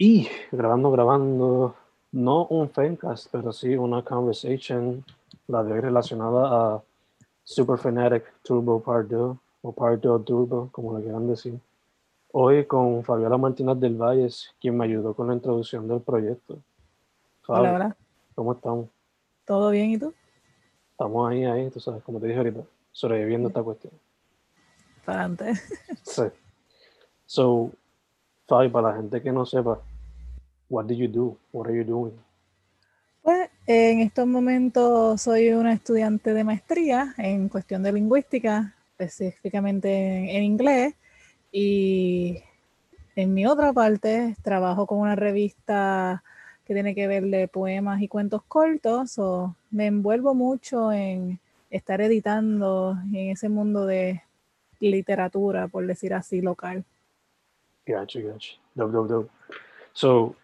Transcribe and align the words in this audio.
Y 0.00 0.28
grabando, 0.52 0.92
grabando, 0.92 1.74
no 2.12 2.46
un 2.46 2.70
Fencast, 2.70 3.26
pero 3.32 3.52
sí 3.52 3.74
una 3.74 4.04
conversation, 4.04 5.04
la 5.48 5.64
de 5.64 5.72
hoy 5.72 5.80
relacionada 5.80 6.74
a 6.76 6.82
Super 7.42 7.78
Fanatic 7.78 8.24
Turbo 8.44 8.80
Part 8.80 9.08
2 9.08 9.36
o 9.62 9.72
Part 9.72 10.00
2 10.00 10.24
Turbo, 10.24 10.68
como 10.70 10.96
le 10.96 11.02
quieran 11.02 11.26
decir. 11.26 11.58
Hoy 12.30 12.64
con 12.66 13.02
Fabiola 13.02 13.38
Martínez 13.38 13.80
del 13.80 13.96
Valles, 13.96 14.54
quien 14.60 14.76
me 14.76 14.84
ayudó 14.84 15.14
con 15.14 15.26
la 15.26 15.34
introducción 15.34 15.88
del 15.88 16.00
proyecto. 16.00 16.58
Fabi, 17.42 17.60
Hola, 17.60 17.74
hola. 17.74 17.96
¿Cómo 18.36 18.52
estamos? 18.52 18.88
¿Todo 19.44 19.70
bien 19.70 19.90
y 19.90 19.98
tú? 19.98 20.14
Estamos 20.92 21.28
ahí, 21.28 21.44
ahí, 21.44 21.70
tú 21.70 21.80
sabes, 21.80 22.04
como 22.04 22.20
te 22.20 22.28
dije 22.28 22.38
ahorita, 22.38 22.60
sobreviviendo 22.92 23.48
esta 23.48 23.64
cuestión. 23.64 23.92
Para 25.04 25.24
antes. 25.24 25.60
Sí. 26.04 26.22
So, 27.26 27.72
Fabi, 28.46 28.68
para 28.68 28.90
la 28.90 28.96
gente 28.96 29.20
que 29.20 29.32
no 29.32 29.44
sepa, 29.44 29.80
what 30.68 30.86
did 30.86 30.98
you 30.98 31.08
do? 31.08 31.36
What 31.52 31.68
are 31.68 31.76
you 31.76 31.84
doing? 31.84 32.12
Pues 33.22 33.50
en 33.66 34.00
estos 34.00 34.26
momentos 34.26 35.20
soy 35.20 35.50
una 35.50 35.72
estudiante 35.72 36.32
de 36.32 36.44
maestría 36.44 37.14
en 37.18 37.48
cuestión 37.48 37.82
de 37.82 37.92
lingüística, 37.92 38.74
específicamente 38.92 39.88
en, 39.92 40.28
en 40.28 40.42
inglés. 40.44 40.94
Y 41.52 42.42
en 43.16 43.34
mi 43.34 43.46
otra 43.46 43.72
parte 43.72 44.36
trabajo 44.42 44.86
con 44.86 44.98
una 44.98 45.16
revista 45.16 46.22
que 46.64 46.74
tiene 46.74 46.94
que 46.94 47.06
ver 47.08 47.24
de 47.24 47.48
poemas 47.48 48.00
y 48.00 48.08
cuentos 48.08 48.42
cortos. 48.44 49.18
O 49.18 49.54
me 49.70 49.86
envuelvo 49.86 50.34
mucho 50.34 50.92
en 50.92 51.38
estar 51.70 52.00
editando 52.00 52.96
en 53.12 53.30
ese 53.30 53.48
mundo 53.48 53.84
de 53.84 54.22
literatura, 54.80 55.68
por 55.68 55.86
decir 55.86 56.14
así, 56.14 56.40
local. 56.40 56.84
Gotcha, 57.86 58.20
gotcha. 58.20 58.52
Dope, 58.74 58.92
dope, 58.92 59.12
dope. 59.12 59.30
So, 59.92 60.36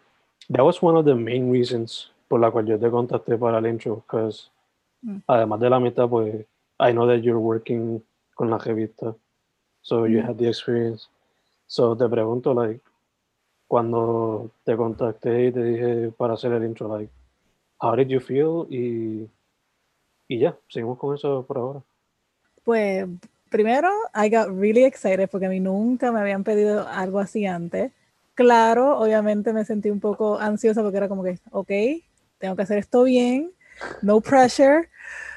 that 0.51 0.63
was 0.65 0.83
one 0.83 0.97
of 0.97 1.05
the 1.05 1.15
main 1.15 1.51
reasons 1.51 2.11
por 2.29 2.41
la 2.41 2.51
cual 2.51 2.67
yo 2.67 2.79
te 2.79 2.91
contacté 2.91 3.39
para 3.39 3.59
el 3.59 3.67
intro, 3.67 3.97
because 4.07 4.51
Mm. 5.03 5.19
además 5.29 5.61
de 5.61 5.69
la 5.71 5.79
mitad, 5.79 6.09
pues, 6.09 6.47
I 6.81 6.93
know 6.93 7.07
that 7.07 7.23
you're 7.23 7.39
working 7.39 8.03
con 8.35 8.49
la 8.51 8.59
revista, 8.59 9.15
so 9.83 10.07
you 10.07 10.21
Mm. 10.21 10.29
had 10.29 10.37
the 10.37 10.49
experience. 10.49 11.09
So, 11.67 11.95
te 11.95 12.09
pregunto, 12.09 12.55
like, 12.55 12.81
cuando 13.69 14.51
te 14.65 14.77
contacté 14.77 15.47
y 15.47 15.53
te 15.53 15.63
dije 15.63 16.11
para 16.17 16.35
hacer 16.35 16.53
el 16.53 16.65
intro, 16.65 16.89
like, 16.89 17.13
how 17.81 17.95
did 17.95 18.09
you 18.09 18.21
feel? 18.21 18.67
Y, 18.71 19.29
y 20.29 20.39
ya, 20.39 20.57
seguimos 20.69 20.99
con 20.99 21.15
eso 21.15 21.45
por 21.47 21.59
ahora. 21.59 21.83
Pues 22.65 23.07
primero, 23.51 23.91
I 24.15 24.31
got 24.31 24.49
really 24.49 24.85
excited 24.85 25.29
porque 25.31 25.47
a 25.47 25.51
mí 25.51 25.61
nunca 25.61 26.11
me 26.13 26.21
habían 26.21 26.45
pedido 26.45 26.89
algo 26.89 27.19
así 27.19 27.45
antes. 27.47 27.93
Claro, 28.35 28.99
obviamente 28.99 29.53
me 29.53 29.65
sentí 29.65 29.91
un 29.91 30.01
poco 30.01 30.39
ansiosa 30.39 30.83
porque 30.83 30.97
era 30.99 31.09
como 31.09 31.23
que, 31.23 31.39
ok, 31.51 31.71
tengo 32.39 32.57
que 32.57 32.63
hacer 32.63 32.79
esto 32.79 33.05
bien, 33.05 33.53
no 34.03 34.21
pressure. 34.21 34.91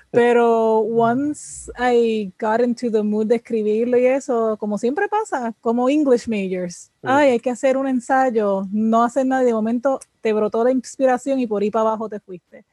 Pero 0.09 0.79
once 0.79 1.69
I 1.77 2.31
got 2.39 2.61
into 2.61 2.89
the 2.89 3.03
mood 3.03 3.27
de 3.27 3.35
escribirlo 3.35 3.97
y 3.97 4.05
eso, 4.05 4.55
como 4.57 4.77
siempre 4.77 5.09
pasa, 5.09 5.53
como 5.59 5.89
English 5.89 6.27
majors, 6.27 6.91
ay, 7.03 7.31
hay 7.31 7.39
que 7.39 7.49
hacer 7.49 7.75
un 7.75 7.87
ensayo, 7.87 8.65
no 8.71 9.03
hacer 9.03 9.25
nada, 9.25 9.43
de 9.43 9.53
momento 9.53 9.99
te 10.21 10.31
brotó 10.31 10.63
la 10.63 10.71
inspiración 10.71 11.39
y 11.39 11.47
por 11.47 11.61
ahí 11.61 11.69
para 11.69 11.89
abajo 11.89 12.07
te 12.07 12.19
fuiste. 12.19 12.63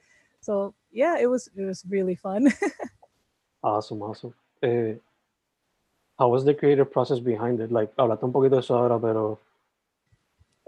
So, 0.41 0.75
yeah, 0.93 1.21
it 1.21 1.27
was, 1.27 1.49
it 1.57 1.67
was 1.67 1.85
really 1.89 2.17
fun. 2.17 2.49
Awesome, 3.65 4.03
awesome. 4.03 4.35
Eh, 4.63 4.99
how 6.19 6.29
was 6.29 6.45
the 6.45 6.55
creative 6.55 6.93
process 6.93 7.19
behind 7.19 7.61
it? 7.61 7.73
Like, 7.73 7.95
hablaste 7.97 8.27
un 8.27 8.33
poquito 8.33 8.57
de 8.57 8.61
eso 8.61 8.77
ahora, 8.77 8.99
pero 8.99 9.41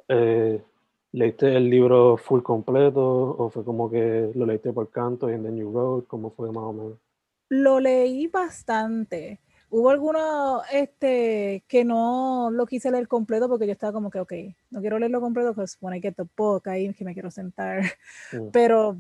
eh, 0.08 0.62
¿leíste 1.12 1.56
el 1.56 1.70
libro 1.70 2.16
full 2.16 2.42
completo 2.42 3.02
o 3.02 3.50
fue 3.50 3.64
como 3.64 3.90
que 3.90 4.30
lo 4.34 4.46
leíste 4.46 4.72
por 4.72 4.90
canto 4.90 5.30
y 5.30 5.33
then 5.33 5.56
you 5.56 5.70
wrote? 5.70 6.06
¿Cómo 6.06 6.30
fue 6.30 6.48
más 6.48 6.64
o 6.64 6.72
menos? 6.72 6.98
Lo 7.48 7.80
leí 7.80 8.27
bastante. 8.27 9.40
Hubo 9.68 9.90
algunos 9.90 10.62
este, 10.72 11.64
que 11.66 11.84
no 11.84 12.50
lo 12.52 12.66
quise 12.66 12.90
leer 12.90 13.08
completo 13.08 13.48
porque 13.48 13.66
yo 13.66 13.72
estaba 13.72 13.92
como 13.92 14.11
que, 14.11 14.20
ok, 14.20 14.33
no 14.70 14.80
quiero 14.80 14.98
leerlo 14.98 15.20
completo, 15.20 15.55
I 15.92 16.00
get 16.00 16.14
the 16.14 16.24
book, 16.36 16.68
ahí 16.68 16.92
que 16.95 17.05
me 17.05 17.14
quiero 17.14 17.30
sentar. 17.30 17.83
Mm. 18.33 18.48
Pero 18.52 18.96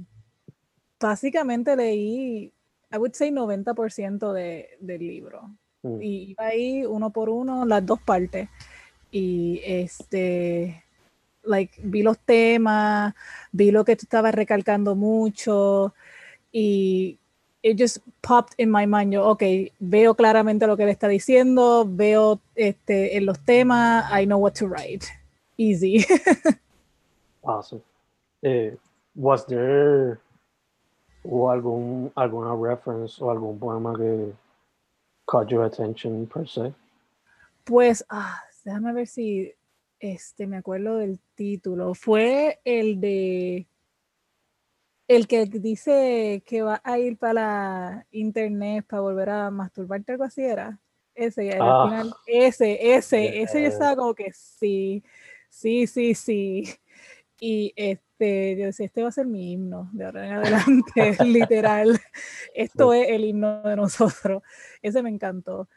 básicamente 0.98 1.76
leí, 1.76 2.52
I 2.92 2.96
would 2.96 3.12
say 3.12 3.30
90% 3.30 4.32
de, 4.32 4.70
del 4.80 5.06
libro. 5.06 5.50
Mm. 5.82 6.02
Y 6.02 6.30
iba 6.30 6.46
ahí 6.46 6.84
uno 6.84 7.10
por 7.10 7.28
uno, 7.28 7.64
las 7.64 7.84
dos 7.84 8.00
partes. 8.00 8.48
Y 9.10 9.60
este, 9.64 10.84
like, 11.46 11.80
vi 11.82 12.02
los 12.02 12.18
temas, 12.18 13.14
vi 13.52 13.70
lo 13.70 13.84
que 13.84 13.96
tú 13.96 14.02
estabas 14.04 14.34
recalcando 14.34 14.94
mucho 14.94 15.94
y 16.52 17.18
it 17.62 17.78
just 17.78 17.98
popped 18.20 18.54
in 18.58 18.70
my 18.70 18.86
mind. 18.86 19.12
Yo, 19.12 19.26
ok, 19.28 19.42
veo 19.78 20.14
claramente 20.14 20.66
lo 20.66 20.76
que 20.76 20.84
él 20.84 20.88
está 20.90 21.08
diciendo, 21.08 21.86
veo 21.88 22.40
este, 22.54 23.16
en 23.16 23.26
los 23.26 23.38
temas, 23.40 24.04
I 24.12 24.24
know 24.24 24.38
what 24.38 24.52
to 24.54 24.66
write. 24.66 25.06
Easy. 25.56 26.04
Awesome. 27.46 27.80
Eh, 28.42 28.76
was 29.14 29.46
there 29.46 30.18
o 31.22 31.48
algún 31.48 32.10
alguna 32.16 32.54
reference 32.56 33.22
o 33.22 33.30
algún 33.30 33.58
poema 33.58 33.96
que 33.96 34.34
caught 35.26 35.48
your 35.48 35.64
attention 35.64 36.26
per 36.26 36.48
se? 36.48 36.74
Pues, 37.64 38.04
ah, 38.10 38.42
déjame 38.64 38.92
ver 38.92 39.06
si 39.06 39.52
este, 40.00 40.46
me 40.46 40.56
acuerdo 40.58 40.98
del 40.98 41.20
título. 41.34 41.94
Fue 41.94 42.60
el 42.64 43.00
de 43.00 43.68
el 45.08 45.28
que 45.28 45.46
dice 45.46 46.42
que 46.44 46.62
va 46.62 46.80
a 46.82 46.98
ir 46.98 47.16
para 47.16 47.32
la 47.32 48.06
internet 48.10 48.84
para 48.88 49.02
volver 49.02 49.30
a 49.30 49.50
masturbarte, 49.50 50.12
algo 50.12 50.24
así 50.24 50.42
era. 50.42 50.80
Ese, 51.14 51.48
era 51.48 51.58
Ah. 51.60 51.82
al 51.82 51.90
final, 51.90 52.14
ese, 52.26 52.94
ese, 52.94 53.42
ese 53.42 53.62
yo 53.62 53.68
estaba 53.68 53.96
como 53.96 54.14
que 54.14 54.32
sí, 54.32 55.02
sí, 55.48 55.86
sí, 55.86 56.14
sí. 56.14 56.64
Y 57.40 57.72
este, 57.76 58.56
yo 58.56 58.66
decía, 58.66 58.86
este 58.86 59.02
va 59.02 59.08
a 59.10 59.12
ser 59.12 59.26
mi 59.26 59.52
himno 59.52 59.90
de 59.92 60.06
ahora 60.06 60.26
en 60.26 60.32
adelante, 60.32 61.16
literal. 61.24 62.00
Esto 62.54 62.92
es 62.92 63.08
el 63.08 63.24
himno 63.24 63.62
de 63.62 63.76
nosotros. 63.76 64.42
Ese 64.82 65.02
me 65.02 65.10
encantó. 65.10 65.68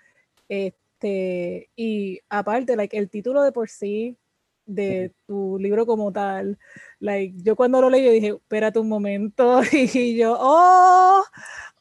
Este, 0.47 0.88
y 1.07 2.19
aparte, 2.29 2.75
like, 2.75 2.97
el 2.97 3.09
título 3.09 3.43
de 3.43 3.51
por 3.51 3.69
sí 3.69 4.17
de 4.65 5.11
tu 5.25 5.57
libro 5.59 5.85
como 5.85 6.11
tal, 6.11 6.57
like, 6.99 7.35
yo 7.41 7.55
cuando 7.55 7.81
lo 7.81 7.89
leí, 7.89 8.05
yo 8.05 8.11
dije, 8.11 8.27
espérate 8.29 8.77
un 8.79 8.87
momento, 8.87 9.61
y 9.73 10.15
yo, 10.15 10.37
oh, 10.39 11.23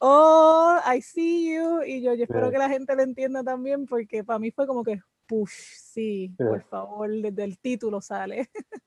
oh, 0.01 0.79
I 0.87 1.03
see 1.03 1.55
you, 1.55 1.83
y 1.83 2.01
yo, 2.01 2.15
yo 2.15 2.25
espero 2.25 2.47
Yeah. 2.47 2.53
que 2.53 2.59
la 2.59 2.69
gente 2.71 2.95
lo 2.97 3.03
entienda 3.03 3.45
también, 3.45 3.85
porque 3.87 4.25
para 4.25 4.39
mí 4.39 4.51
fue 4.51 4.67
como 4.67 4.83
que, 4.83 5.01
push, 5.27 5.53
sí, 5.77 6.33
por 6.39 6.63
favor, 6.63 7.11
desde 7.11 7.45
el 7.45 7.59
título 7.59 8.01
sale. 8.01 8.49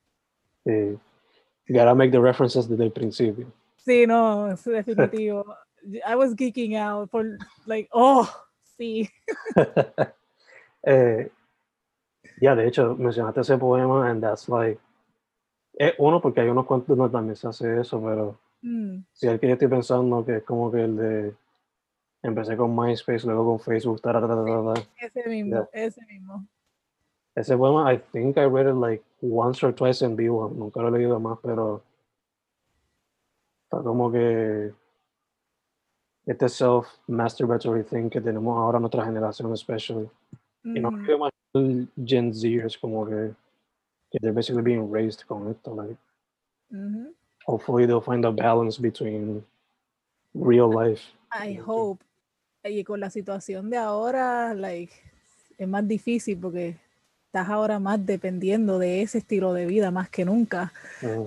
Eh, 0.64 0.96
gotta 1.68 1.96
make 1.96 2.12
the 2.12 2.20
references 2.20 2.70
desde 2.70 2.84
el 2.84 2.92
principio. 2.92 3.52
Sí, 3.78 4.06
no, 4.06 4.52
es 4.52 4.64
definitivo. 4.66 5.44
I 6.08 6.16
was 6.16 6.36
geeking 6.36 6.76
out 6.78 7.10
por, 7.10 7.26
like, 7.66 7.90
oh, 7.92 8.30
sí. 8.78 9.10
Eh, 10.84 11.32
ya, 12.40 12.56
de 12.56 12.68
hecho, 12.68 12.96
mencionaste 12.96 13.42
ese 13.42 13.58
poema, 13.58 14.10
and 14.10 14.22
that's 14.22 14.50
like. 14.50 14.80
Es 15.74 15.94
uno, 15.98 16.22
porque 16.22 16.42
hay 16.42 16.50
unos 16.50 16.66
cuantos 16.66 16.98
donde 16.98 17.12
también 17.12 17.36
se 17.36 17.48
hace 17.48 17.80
eso, 17.80 18.02
pero 18.02 18.38
Mm, 18.62 19.06
si 19.14 19.28
el 19.28 19.40
que 19.40 19.48
yo 19.48 19.54
estoy 19.54 19.68
pensando 19.68 20.24
que 20.24 20.38
es 20.38 20.44
como 20.44 20.72
que 20.72 20.84
el 20.84 20.96
de. 20.96 21.36
Empecé 22.24 22.56
con 22.56 22.76
MySpace, 22.76 23.26
luego 23.26 23.46
con 23.46 23.60
Facebook, 23.60 24.00
taratata, 24.00 24.74
ese 25.00 25.28
mismo, 25.28 25.68
ese 25.74 26.06
mismo. 26.06 26.46
Ese 27.36 27.58
poema, 27.58 27.92
I 27.92 27.98
think 28.12 28.38
I 28.38 28.46
read 28.46 28.68
it 28.68 28.76
like 28.76 29.04
once 29.22 29.66
or 29.66 29.74
twice 29.74 30.06
en 30.06 30.16
vivo, 30.16 30.48
nunca 30.50 30.82
lo 30.82 30.90
he 30.90 31.00
leído 31.00 31.20
más, 31.20 31.40
pero. 31.42 31.82
Está 33.64 33.82
como 33.82 34.12
que. 34.12 34.72
Este 36.28 36.48
self-masturbatory 36.48 37.84
thing 37.84 38.08
que 38.08 38.22
tenemos 38.22 38.56
ahora 38.56 38.80
nuestra 38.80 39.04
generación, 39.04 39.52
especially. 39.54 40.08
Y 40.64 40.80
no 40.80 40.92
Mm, 40.92 41.06
creo 41.06 41.18
más 41.18 41.32
el 41.54 41.88
Gen 42.06 42.34
Zers 42.34 42.78
como 42.78 43.06
que, 43.06 43.34
que 44.12 44.20
they're 44.20 44.34
basically 44.34 44.62
being 44.62 44.92
raised 44.92 45.26
con 45.28 45.50
esto. 45.50 45.76
Like, 45.76 45.98
hopefully 47.46 47.86
they'll 47.86 48.02
find 48.02 48.26
a 48.26 48.32
balance 48.32 48.80
between 48.80 49.44
real 50.34 50.70
life. 50.70 51.02
I 51.32 51.60
hope. 51.66 52.04
Y 52.64 52.84
con 52.84 53.00
la 53.00 53.10
situación 53.10 53.70
de 53.70 53.78
ahora, 53.78 54.54
like, 54.54 54.94
es 55.58 55.68
más 55.68 55.88
difícil 55.88 56.38
porque 56.38 56.78
estás 57.26 57.50
ahora 57.50 57.80
más 57.80 58.06
dependiendo 58.06 58.78
de 58.78 59.02
ese 59.02 59.20
estilo 59.20 59.54
de 59.54 59.66
vida 59.66 59.90
más 59.90 60.10
que 60.10 60.26
nunca. 60.26 60.72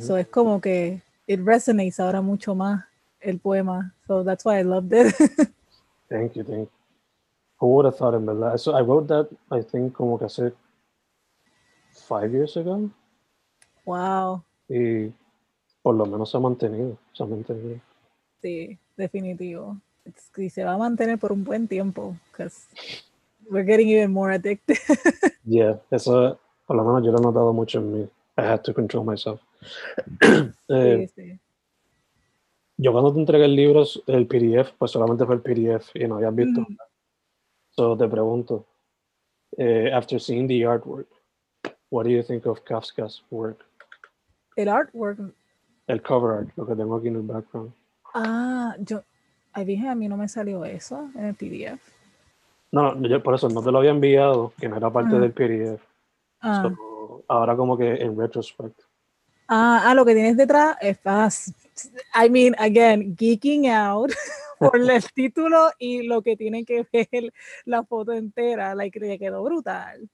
So 0.00 0.16
es 0.16 0.28
como 0.28 0.60
que 0.60 1.00
it 1.26 1.40
resonates 1.44 1.98
ahora 1.98 2.20
mucho 2.20 2.54
más 2.54 2.84
el 3.20 3.38
poema. 3.38 3.94
So 4.06 4.22
that's 4.22 4.44
why 4.44 4.60
I 4.60 4.64
loved 4.64 4.92
it. 4.92 5.14
Thank 6.08 6.36
you, 6.36 6.44
thank 6.44 6.68
you. 6.68 6.83
Who 7.64 7.76
would 7.76 7.86
have 7.86 7.96
thought 7.96 8.14
en 8.14 8.26
verdad? 8.26 8.58
So 8.58 8.76
I 8.76 8.82
wrote 8.82 9.08
that, 9.08 9.26
I 9.50 9.62
think, 9.62 9.94
como 9.94 10.18
que 10.18 10.26
hace 10.26 10.52
five 12.06 12.30
years 12.30 12.58
ago. 12.58 12.90
Wow. 13.86 14.44
Y 14.68 15.10
por 15.82 15.94
lo 15.94 16.04
menos 16.04 16.30
se 16.30 16.36
ha 16.36 16.40
mantenido, 16.40 16.98
se 17.14 17.22
ha 17.22 17.26
mantenido. 17.26 17.80
Sí, 18.42 18.78
definitivo. 18.98 19.78
Y 20.36 20.50
se 20.50 20.62
va 20.62 20.74
a 20.74 20.76
mantener 20.76 21.18
por 21.18 21.32
un 21.32 21.42
buen 21.42 21.66
tiempo, 21.66 22.14
because 22.30 22.68
we're 23.50 23.64
getting 23.64 23.88
even 23.88 24.12
more 24.12 24.34
addicted. 24.34 24.76
yeah, 25.46 25.80
eso 25.90 26.38
por 26.66 26.76
lo 26.76 26.84
menos 26.84 27.02
yo 27.02 27.12
lo 27.12 27.18
he 27.18 27.22
notado 27.22 27.54
mucho 27.54 27.78
en 27.78 27.92
mí. 27.92 28.08
I 28.36 28.42
had 28.42 28.60
to 28.64 28.74
control 28.74 29.06
myself. 29.06 29.40
eh, 30.68 31.08
sí, 31.08 31.22
sí. 31.22 31.40
Yo 32.76 32.92
cuando 32.92 33.14
te 33.14 33.20
entregué 33.20 33.46
el 33.46 33.56
libro, 33.56 33.84
el 34.06 34.26
PDF, 34.26 34.74
pues 34.76 34.90
solamente 34.90 35.24
fue 35.24 35.36
el 35.36 35.40
PDF 35.40 35.96
y 35.96 36.06
no 36.06 36.16
habías 36.16 36.34
visto. 36.34 36.60
Mm. 36.60 36.76
So 37.76 37.96
te 37.96 38.06
pregunto, 38.08 38.64
eh, 39.56 39.90
after 39.92 40.20
seeing 40.20 40.46
the 40.46 40.62
artwork, 40.62 41.06
what 41.90 42.04
do 42.04 42.10
you 42.10 42.22
think 42.22 42.46
of 42.46 42.64
Kafka's 42.64 43.22
work? 43.30 43.64
El 44.56 44.68
artwork. 44.68 45.18
El 45.86 46.00
cover 46.00 46.38
art, 46.38 46.48
lo 46.56 46.66
que 46.66 46.74
tengo 46.76 46.96
aquí 46.96 47.08
en 47.08 47.16
el 47.16 47.22
background. 47.22 47.72
Ah, 48.14 48.74
yo. 48.78 49.02
Ay, 49.52 49.64
dije, 49.64 49.88
a 49.88 49.94
mí 49.94 50.08
no 50.08 50.16
me 50.16 50.28
salió 50.28 50.64
eso 50.64 51.10
en 51.16 51.26
el 51.26 51.34
PDF. 51.34 51.80
No, 52.72 52.94
no, 52.94 53.06
yo 53.08 53.22
por 53.22 53.34
eso 53.34 53.48
no 53.48 53.62
te 53.62 53.70
lo 53.70 53.78
había 53.78 53.90
enviado, 53.90 54.52
que 54.58 54.68
no 54.68 54.76
era 54.76 54.90
parte 54.90 55.16
Ah. 55.16 55.18
del 55.18 55.32
PDF. 55.32 55.82
Ah. 56.40 56.62
So, 56.76 57.22
ahora 57.28 57.56
como 57.56 57.76
que 57.76 57.94
en 58.02 58.16
retrospect. 58.18 58.80
Ah, 59.48 59.82
ah, 59.86 59.94
lo 59.94 60.04
que 60.04 60.14
tienes 60.14 60.36
detrás 60.36 60.76
es. 60.80 61.52
I 62.14 62.30
mean, 62.30 62.54
again, 62.58 63.16
geeking 63.16 63.68
out 63.68 64.10
por 64.70 64.80
el 64.80 65.04
título 65.14 65.70
y 65.78 66.02
lo 66.02 66.22
que 66.22 66.36
tiene 66.36 66.64
que 66.64 66.86
ver 66.92 67.32
la 67.64 67.84
foto 67.84 68.12
entera. 68.12 68.74
Like, 68.74 68.98
le 69.00 69.18
quedó 69.18 69.42
brutal. 69.42 70.08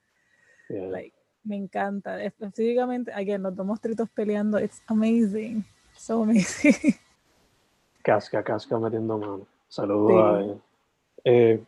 Yeah. 0.69 0.89
Like, 0.89 1.15
me 1.45 1.57
encanta. 1.57 2.23
Específicamente, 2.23 3.13
again, 3.13 3.43
los 3.43 3.55
dos 3.55 3.67
monstruitos 3.67 4.09
peleando. 4.11 4.59
It's 4.59 4.83
amazing. 4.87 5.65
So 5.97 6.23
amazing. 6.23 6.75
Casca, 8.03 8.43
casca 8.43 8.79
metiendo 8.79 9.19
mano. 9.19 9.47
Saludos 9.69 10.45
Sí. 10.45 10.51
a. 10.51 11.31
Eh, 11.31 11.63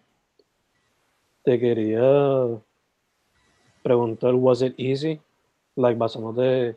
te 1.44 1.60
quería 1.60 2.00
preguntar, 3.82 4.34
was 4.34 4.62
it 4.62 4.74
easy? 4.78 5.20
Like, 5.76 5.98
basándote, 5.98 6.76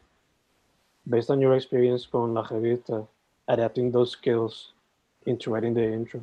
based 1.06 1.30
on 1.30 1.40
your 1.40 1.56
experience 1.56 2.06
con 2.06 2.34
la 2.34 2.44
revista, 2.44 3.08
adapting 3.48 3.92
those 3.92 4.12
skills 4.12 4.74
into 5.26 5.52
writing 5.52 5.74
the 5.74 5.84
intro. 5.84 6.22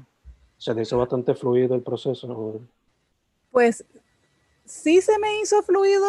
¿Se 0.59 0.75
te 0.75 0.83
hizo 0.83 0.99
bastante 0.99 1.35
fluido 1.35 1.75
el 1.75 1.83
proceso? 1.83 2.61
Pues 3.51 3.85
sí 4.65 5.01
se 5.01 5.19
me 5.19 5.41
hizo 5.41 5.63
fluido 5.63 6.07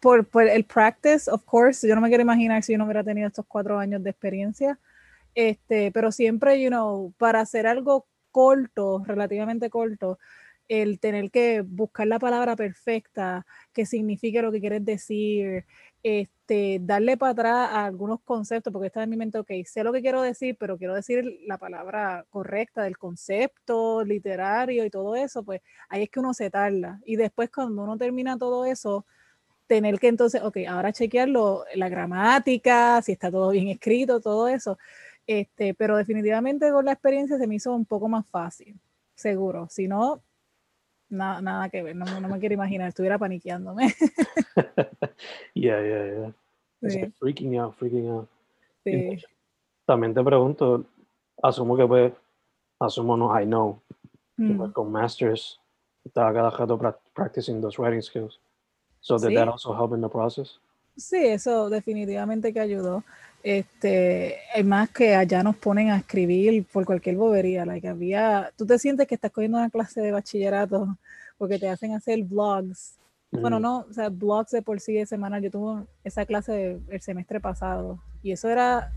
por, 0.00 0.26
por 0.26 0.44
el 0.44 0.64
practice, 0.64 1.30
of 1.30 1.44
course. 1.44 1.86
Yo 1.86 1.94
no 1.94 2.00
me 2.00 2.08
quiero 2.08 2.22
imaginar 2.22 2.62
si 2.62 2.72
yo 2.72 2.78
no 2.78 2.84
hubiera 2.84 3.04
tenido 3.04 3.28
estos 3.28 3.44
cuatro 3.46 3.78
años 3.78 4.02
de 4.02 4.10
experiencia. 4.10 4.78
Este, 5.34 5.92
pero 5.92 6.10
siempre, 6.10 6.60
you 6.62 6.68
know, 6.68 7.12
para 7.18 7.40
hacer 7.40 7.66
algo 7.66 8.06
corto, 8.30 9.02
relativamente 9.06 9.68
corto, 9.68 10.18
el 10.68 10.98
tener 10.98 11.30
que 11.30 11.60
buscar 11.60 12.06
la 12.06 12.18
palabra 12.18 12.56
perfecta, 12.56 13.46
que 13.72 13.86
signifique 13.86 14.42
lo 14.42 14.50
que 14.50 14.60
quieres 14.60 14.84
decir, 14.84 15.64
este, 16.02 16.35
darle 16.80 17.16
para 17.16 17.32
atrás 17.32 17.70
a 17.72 17.84
algunos 17.86 18.20
conceptos, 18.22 18.72
porque 18.72 18.86
está 18.86 19.02
en 19.02 19.10
mi 19.10 19.16
mente, 19.16 19.38
ok, 19.38 19.50
sé 19.64 19.82
lo 19.84 19.92
que 19.92 20.00
quiero 20.00 20.22
decir, 20.22 20.56
pero 20.58 20.78
quiero 20.78 20.94
decir 20.94 21.40
la 21.46 21.58
palabra 21.58 22.24
correcta 22.30 22.82
del 22.84 22.98
concepto 22.98 24.04
literario 24.04 24.84
y 24.84 24.90
todo 24.90 25.16
eso, 25.16 25.42
pues 25.42 25.60
ahí 25.88 26.04
es 26.04 26.10
que 26.10 26.20
uno 26.20 26.34
se 26.34 26.50
tarda. 26.50 27.00
Y 27.04 27.16
después 27.16 27.50
cuando 27.50 27.82
uno 27.82 27.96
termina 27.96 28.38
todo 28.38 28.64
eso, 28.64 29.04
tener 29.66 29.98
que 29.98 30.08
entonces, 30.08 30.42
ok, 30.42 30.58
ahora 30.68 30.92
chequearlo, 30.92 31.64
la 31.74 31.88
gramática, 31.88 33.02
si 33.02 33.12
está 33.12 33.30
todo 33.30 33.50
bien 33.50 33.68
escrito, 33.68 34.20
todo 34.20 34.48
eso. 34.48 34.78
Este, 35.26 35.74
pero 35.74 35.96
definitivamente 35.96 36.70
con 36.70 36.84
la 36.84 36.92
experiencia 36.92 37.38
se 37.38 37.46
me 37.46 37.56
hizo 37.56 37.74
un 37.74 37.84
poco 37.84 38.08
más 38.08 38.26
fácil, 38.28 38.78
seguro. 39.14 39.68
Si 39.70 39.88
no, 39.88 40.22
na- 41.08 41.40
nada 41.40 41.68
que 41.68 41.82
ver, 41.82 41.94
no, 41.96 42.04
no 42.20 42.28
me 42.28 42.38
quiero 42.38 42.54
imaginar, 42.54 42.88
estuviera 42.88 43.18
paniqueándome. 43.18 43.94
Yeah, 45.54 45.80
yeah, 45.82 46.04
yeah. 46.06 46.32
Sí, 46.90 47.00
que 47.00 47.10
freaking 47.18 47.58
out, 47.58 47.74
freaking 47.76 48.08
out. 48.10 48.28
sí. 48.84 49.22
También 49.86 50.12
te 50.14 50.22
pregunto, 50.22 50.84
asumo 51.42 51.76
que 51.76 51.86
pues, 51.86 52.12
asumo 52.80 53.16
no, 53.16 53.38
I 53.40 53.44
know, 53.44 53.80
que 54.36 54.42
Mm. 54.44 54.56
pues, 54.58 54.72
con 54.72 54.90
masters 54.92 55.58
estaba 56.04 56.32
cada 56.32 56.50
rato 56.50 56.76
prac- 56.78 56.98
practicing 57.14 57.60
those 57.60 57.80
writing 57.80 58.02
skills. 58.02 58.38
So 59.00 59.16
did 59.18 59.28
Sí. 59.30 59.34
that 59.36 59.48
also 59.48 59.72
help 59.74 59.94
in 59.94 60.00
the 60.02 60.08
process? 60.08 60.58
Sí, 60.96 61.26
eso 61.26 61.68
definitivamente 61.70 62.52
que 62.52 62.60
ayudó. 62.60 63.02
Este, 63.48 64.38
es 64.56 64.64
más 64.64 64.90
que 64.90 65.14
allá 65.14 65.40
nos 65.44 65.54
ponen 65.54 65.90
a 65.90 65.98
escribir 65.98 66.66
por 66.66 66.84
cualquier 66.84 67.14
bobería. 67.14 67.64
Like 67.64 67.86
había, 67.86 68.52
tú 68.56 68.66
te 68.66 68.76
sientes 68.76 69.06
que 69.06 69.14
estás 69.14 69.30
cogiendo 69.30 69.58
una 69.58 69.70
clase 69.70 70.00
de 70.00 70.10
bachillerato 70.10 70.98
porque 71.38 71.56
te 71.56 71.68
hacen 71.68 71.92
hacer 71.94 72.24
vlogs. 72.24 72.98
Bueno, 73.30 73.60
Mm, 73.60 73.62
no, 73.62 73.78
o 73.88 73.92
sea, 73.92 74.08
blogs 74.08 74.50
de 74.50 74.62
por 74.62 74.80
sí 74.80 74.94
de 74.94 75.06
semana. 75.06 75.38
Yo 75.38 75.52
tuve 75.52 75.86
esa 76.02 76.26
clase 76.26 76.80
el 76.88 77.00
semestre 77.00 77.38
pasado 77.38 78.02
y 78.20 78.32
eso 78.32 78.48
era, 78.48 78.92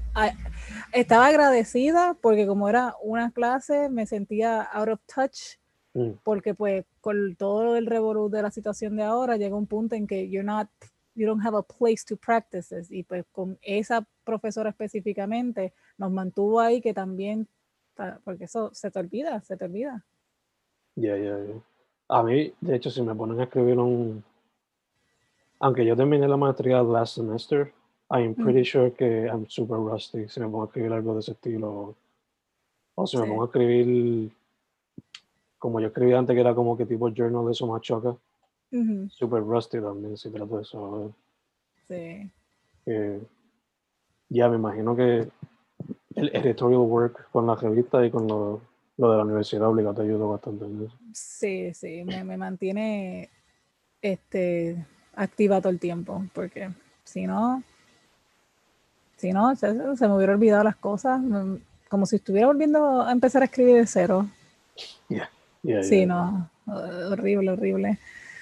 estaba 0.93 1.27
agradecida 1.27 2.17
porque 2.19 2.47
como 2.47 2.67
era 2.69 2.95
una 3.03 3.29
clase 3.29 3.87
me 3.87 4.07
sentía 4.07 4.63
out 4.63 4.89
of 4.89 4.99
touch 5.05 5.59
mm, 5.93 6.13
porque 6.23 6.55
pues 6.55 6.85
con 7.01 7.35
todo 7.35 7.75
el 7.75 7.85
revolú 7.85 8.31
de 8.31 8.41
la 8.41 8.49
situación 8.49 8.95
de 8.95 9.03
ahora 9.03 9.37
llega 9.37 9.55
un 9.55 9.67
punto 9.67 9.93
en 9.93 10.07
que 10.07 10.27
you're 10.27 10.43
not 10.43 10.69
you 11.19 11.27
don't 11.27 11.45
have 11.45 11.55
a 11.57 11.61
place 11.61 12.03
to 12.07 12.15
practice 12.15 12.69
this. 12.69 12.89
y 12.91 13.03
pues 13.03 13.25
con 13.31 13.57
esa 13.61 14.07
profesora 14.23 14.69
específicamente 14.69 15.73
nos 15.97 16.11
mantuvo 16.11 16.59
ahí 16.59 16.79
que 16.81 16.93
también 16.93 17.47
ta- 17.93 18.19
porque 18.23 18.45
eso 18.45 18.69
se 18.73 18.89
te 18.89 18.99
olvida 18.99 19.41
se 19.41 19.57
te 19.57 19.65
olvida 19.65 20.03
yeah, 20.95 21.17
yeah, 21.17 21.37
yeah. 21.45 21.61
A 22.11 22.23
mí, 22.23 22.51
de 22.59 22.75
hecho, 22.75 22.89
si 22.89 23.01
me 23.03 23.13
ponen 23.13 23.39
a 23.39 23.43
escribir 23.43 23.77
un... 23.77 24.23
Aunque 25.59 25.85
yo 25.85 25.95
terminé 25.95 26.27
la 26.27 26.37
maestría 26.37 26.81
last 26.81 27.15
semester, 27.15 27.71
I'm 28.09 28.31
Mm. 28.35 28.43
pretty 28.43 28.63
sure 28.65 28.91
que 28.91 29.27
I'm 29.27 29.45
super 29.47 29.77
rusty 29.77 30.27
si 30.27 30.39
me 30.39 30.47
pongo 30.47 30.63
a 30.63 30.65
escribir 30.65 30.91
algo 30.93 31.13
de 31.13 31.19
ese 31.19 31.33
estilo. 31.33 31.95
O, 32.95 33.05
si 33.07 33.15
me 33.17 33.23
Sí. 33.23 33.29
pongo 33.29 33.43
a 33.43 33.45
escribir 33.45 34.31
como 35.59 35.79
yo 35.79 35.87
escribía 35.87 36.17
antes, 36.17 36.33
que 36.33 36.39
era 36.41 36.55
como 36.55 36.75
que 36.75 36.85
tipo 36.85 37.09
journal 37.13 37.45
de 37.45 37.51
eso 37.51 37.67
Super 39.09 39.41
rusty 39.41 39.79
también, 39.81 40.15
si 40.17 40.29
trato 40.29 40.57
de 40.57 40.61
eso. 40.61 41.13
sí 41.87 42.31
que 42.85 43.19
ya 44.29 44.47
me 44.49 44.55
imagino 44.55 44.95
que 44.95 45.27
el 46.15 46.35
editorial 46.35 46.81
work 46.81 47.29
con 47.31 47.45
la 47.47 47.55
revista 47.55 48.05
y 48.05 48.11
con 48.11 48.27
lo, 48.27 48.61
lo 48.97 49.11
de 49.11 49.17
la 49.17 49.23
universidad 49.23 49.67
obligado 49.67 49.95
te 49.95 50.01
ayudó 50.03 50.29
bastante 50.29 50.65
sí 51.13 51.73
sí 51.73 52.03
me, 52.03 52.23
me 52.23 52.37
mantiene 52.37 53.29
este 54.01 54.85
activa 55.15 55.59
todo 55.59 55.71
el 55.71 55.79
tiempo 55.79 56.23
porque 56.33 56.69
si 57.03 57.25
no 57.27 57.63
si 59.17 59.33
no 59.33 59.55
se, 59.55 59.97
se 59.97 60.07
me 60.07 60.15
hubiera 60.15 60.33
olvidado 60.33 60.63
las 60.63 60.77
cosas 60.77 61.19
mm, 61.21 61.55
como 61.89 62.05
si 62.05 62.17
estuviera 62.17 62.47
volviendo 62.47 63.01
a 63.01 63.11
empezar 63.11 63.41
a 63.41 63.45
escribir 63.45 63.75
de 63.75 63.87
cero 63.87 64.27
Yeah, 65.09 65.83
Sí, 65.83 65.97
yeah. 65.97 66.05
no, 66.05 66.49
eh, 66.67 67.03
horrible, 67.11 67.51
horrible. 67.51 67.99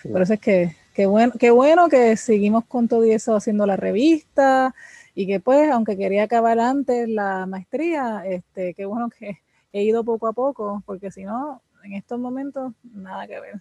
Sí. 0.08 0.14
Por 0.14 0.22
eso 0.22 0.34
es 0.34 0.40
que, 0.40 0.76
qué 0.94 1.06
bueno, 1.06 1.34
qué 1.38 1.52
bueno 1.52 1.90
que 1.90 2.16
seguimos 2.16 2.64
con 2.66 2.88
todo 2.88 3.04
eso 3.04 3.36
haciendo 3.36 3.66
la 3.66 3.76
revista 3.76 4.74
y 5.14 5.28
que 5.28 5.40
pues, 5.42 5.70
aunque 5.70 5.98
quería 5.98 6.24
acabar 6.24 6.60
antes 6.60 7.10
la 7.10 7.46
maestría, 7.46 8.24
este, 8.26 8.74
qué 8.74 8.86
bueno 8.86 9.10
que 9.10 9.40
he 9.74 9.84
ido 9.84 10.04
poco 10.06 10.28
a 10.28 10.34
poco, 10.34 10.82
porque 10.86 11.12
si 11.12 11.24
no, 11.26 11.62
en 11.84 11.94
estos 11.94 12.18
momentos, 12.20 12.72
nada 12.84 13.28
que 13.28 13.40
ver. 13.40 13.56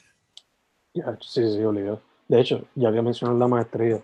Yeah, 0.92 1.18
sí, 1.20 1.42
sí, 1.52 1.62
obligado. 1.64 2.00
De 2.28 2.40
hecho, 2.40 2.64
ya 2.76 2.92
que 2.92 3.02
mencioné 3.02 3.38
la 3.38 3.48
maestría, 3.48 4.00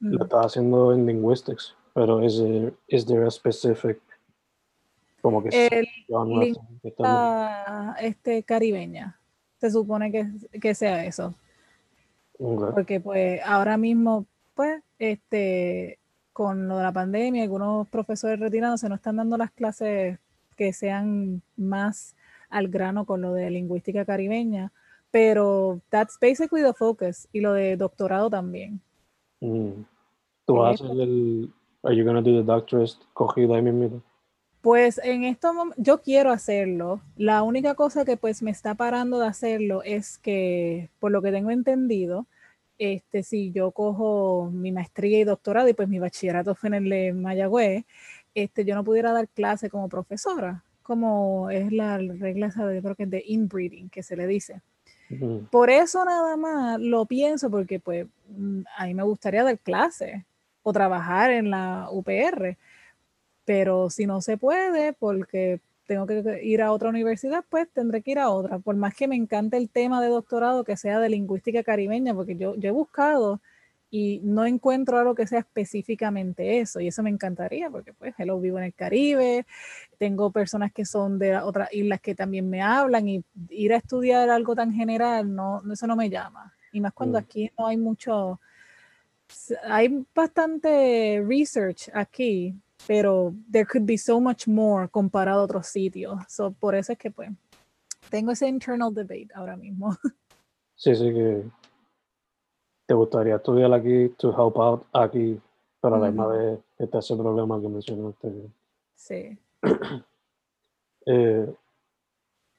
Mm. 0.00 0.14
lo 0.14 0.24
estaba 0.24 0.46
haciendo 0.46 0.92
en 0.94 1.06
linguistics, 1.06 1.74
pero 1.94 2.18
there, 2.20 2.72
is 2.88 3.06
there 3.06 3.24
a 3.26 3.30
specific 3.30 4.00
como 5.20 5.42
que 5.42 5.48
El 5.68 5.86
genre 6.08 6.46
lin- 6.46 6.56
que 6.82 6.88
está- 6.88 7.04
Ah, 7.06 7.96
este, 8.00 8.42
caribeña, 8.42 9.16
se 9.60 9.70
supone 9.70 10.10
que, 10.10 10.26
que 10.60 10.74
sea 10.74 11.04
eso. 11.04 11.34
Ok. 12.42 12.74
porque 12.74 13.00
pues 13.00 13.40
ahora 13.44 13.76
mismo, 13.76 14.26
pues, 14.54 14.82
este, 14.98 15.98
con 16.32 16.66
lo 16.68 16.78
de 16.78 16.82
la 16.82 16.92
pandemia, 16.92 17.44
algunos 17.44 17.88
profesores 17.88 18.40
retirándose 18.40 18.88
no 18.88 18.96
están 18.96 19.16
dando 19.16 19.36
las 19.36 19.52
clases 19.52 20.18
que 20.56 20.72
sean 20.72 21.42
más 21.56 22.16
al 22.50 22.68
grano 22.68 23.06
con 23.06 23.20
lo 23.22 23.32
de 23.32 23.50
lingüística 23.50 24.04
caribeña, 24.04 24.72
pero 25.10 25.80
that's 25.88 26.18
basically 26.20 26.62
the 26.62 26.74
focus 26.74 27.28
y 27.32 27.40
lo 27.40 27.52
de 27.52 27.76
doctorado 27.76 28.28
también. 28.28 28.80
Mm. 29.40 29.84
¿Tú 30.46 30.54
vas 30.56 30.80
a 30.80 30.84
hacer 30.84 31.00
el... 31.00 31.52
Are 31.84 31.96
you 31.96 32.04
gonna 32.04 32.22
do 32.22 32.30
the 32.30 32.44
doctorate 32.44 32.92
cogido 33.12 33.54
ahí 33.54 33.62
mismo? 33.62 34.02
Pues 34.62 35.00
en 35.02 35.24
estos 35.24 35.54
momentos 35.54 35.84
yo 35.84 36.00
quiero 36.02 36.30
hacerlo. 36.30 37.02
La 37.16 37.42
única 37.42 37.74
cosa 37.74 38.04
que 38.04 38.16
pues 38.16 38.42
me 38.42 38.52
está 38.52 38.76
parando 38.76 39.18
de 39.18 39.26
hacerlo 39.26 39.82
es 39.82 40.18
que, 40.18 40.88
por 41.00 41.10
lo 41.10 41.20
que 41.20 41.32
tengo 41.32 41.50
entendido, 41.50 42.26
este, 42.78 43.24
si 43.24 43.50
yo 43.50 43.72
cojo 43.72 44.50
mi 44.52 44.70
maestría 44.70 45.18
y 45.18 45.24
doctorado 45.24 45.68
y 45.68 45.74
pues 45.74 45.88
mi 45.88 45.98
bachillerato 45.98 46.54
fue 46.54 46.68
en 46.68 46.74
el 46.74 46.88
de 46.88 47.12
Mayagüez, 47.12 47.84
este, 48.34 48.64
yo 48.64 48.76
no 48.76 48.84
pudiera 48.84 49.12
dar 49.12 49.28
clase 49.28 49.68
como 49.68 49.88
profesora, 49.88 50.64
como 50.84 51.50
es 51.50 51.72
la 51.72 51.98
regla, 51.98 52.52
yo 52.56 52.82
creo 52.82 52.94
que 52.94 53.02
es 53.02 53.10
de 53.10 53.22
inbreeding, 53.26 53.90
que 53.90 54.02
se 54.02 54.16
le 54.16 54.26
dice. 54.28 54.62
Por 55.50 55.68
eso 55.68 56.04
nada 56.04 56.36
más 56.36 56.80
lo 56.80 57.04
pienso, 57.04 57.50
porque 57.50 57.78
pues 57.78 58.06
mm, 58.28 58.62
a 58.78 58.86
mí 58.86 58.94
me 58.94 59.02
gustaría 59.02 59.44
dar 59.44 59.58
clase 59.58 60.24
o 60.62 60.72
trabajar 60.72 61.30
en 61.32 61.50
la 61.50 61.88
UPR, 61.90 62.56
pero 63.44 63.90
si 63.90 64.06
no 64.06 64.20
se 64.20 64.36
puede, 64.36 64.92
porque 64.92 65.60
tengo 65.86 66.06
que 66.06 66.40
ir 66.44 66.62
a 66.62 66.72
otra 66.72 66.88
universidad, 66.88 67.44
pues 67.48 67.68
tendré 67.72 68.02
que 68.02 68.12
ir 68.12 68.18
a 68.18 68.30
otra. 68.30 68.58
Por 68.58 68.76
más 68.76 68.94
que 68.94 69.08
me 69.08 69.16
encante 69.16 69.56
el 69.56 69.68
tema 69.68 70.02
de 70.02 70.08
doctorado 70.08 70.64
que 70.64 70.76
sea 70.76 71.00
de 71.00 71.08
lingüística 71.08 71.62
caribeña, 71.62 72.14
porque 72.14 72.36
yo, 72.36 72.54
yo 72.56 72.68
he 72.68 72.72
buscado 72.72 73.40
y 73.94 74.20
no 74.24 74.46
encuentro 74.46 74.98
algo 74.98 75.14
que 75.14 75.26
sea 75.26 75.40
específicamente 75.40 76.60
eso, 76.60 76.80
y 76.80 76.88
eso 76.88 77.02
me 77.02 77.10
encantaría, 77.10 77.68
porque 77.68 77.92
pues 77.92 78.14
hello, 78.16 78.40
vivo 78.40 78.56
en 78.56 78.64
el 78.64 78.72
Caribe, 78.72 79.44
tengo 79.98 80.30
personas 80.30 80.72
que 80.72 80.86
son 80.86 81.18
de 81.18 81.36
otras 81.36 81.68
islas 81.74 82.00
que 82.00 82.14
también 82.14 82.48
me 82.48 82.62
hablan, 82.62 83.06
y 83.06 83.22
ir 83.50 83.74
a 83.74 83.76
estudiar 83.76 84.30
algo 84.30 84.54
tan 84.54 84.72
general, 84.72 85.34
no, 85.34 85.60
eso 85.70 85.86
no 85.86 85.94
me 85.94 86.08
llama. 86.08 86.54
Y 86.72 86.80
más 86.80 86.94
cuando 86.94 87.18
mm. 87.18 87.22
aquí 87.22 87.50
no 87.58 87.66
hay 87.66 87.76
mucho, 87.76 88.40
hay 89.68 90.06
bastante 90.14 91.22
research 91.28 91.90
aquí, 91.92 92.54
pero 92.86 93.34
there 93.50 93.66
could 93.66 93.86
be 93.86 93.96
so 93.96 94.20
much 94.20 94.46
more 94.46 94.88
comparado 94.88 95.40
a 95.40 95.44
otros 95.44 95.66
sitios. 95.66 96.14
So, 96.28 96.52
por 96.52 96.74
eso 96.74 96.92
es 96.92 96.98
que 96.98 97.10
pues 97.10 97.30
tengo 98.10 98.32
ese 98.32 98.48
internal 98.48 98.92
debate 98.92 99.28
ahora 99.34 99.56
mismo. 99.56 99.96
Sí, 100.74 100.96
sí, 100.96 101.12
que 101.12 101.44
te 102.86 102.94
gustaría 102.94 103.36
estudiar 103.36 103.72
aquí, 103.72 104.08
to 104.18 104.30
help 104.32 104.58
out 104.58 104.84
aquí, 104.92 105.40
pero 105.80 105.94
a 105.94 105.98
la 106.00 106.08
misma 106.08 106.26
vez 106.26 106.58
está 106.76 106.98
ese 106.98 107.14
problema 107.14 107.60
que 107.60 107.68
mencionaste. 107.68 108.32
Sí. 108.96 109.38
eh, 111.06 111.54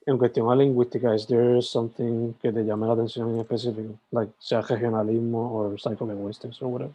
en 0.06 0.18
cuestión 0.18 0.50
a 0.50 0.56
lingüística, 0.56 1.14
¿es 1.14 1.28
there 1.28 1.62
something 1.62 2.34
que 2.42 2.54
te 2.54 2.64
llame 2.64 2.88
la 2.88 2.94
atención 2.94 3.30
en 3.32 3.40
específico? 3.40 3.94
Like, 4.12 4.34
sea 4.40 4.62
regionalismo 4.62 5.58
o 5.58 5.78
psycholinguistics 5.78 6.62
o 6.62 6.68
whatever. 6.68 6.94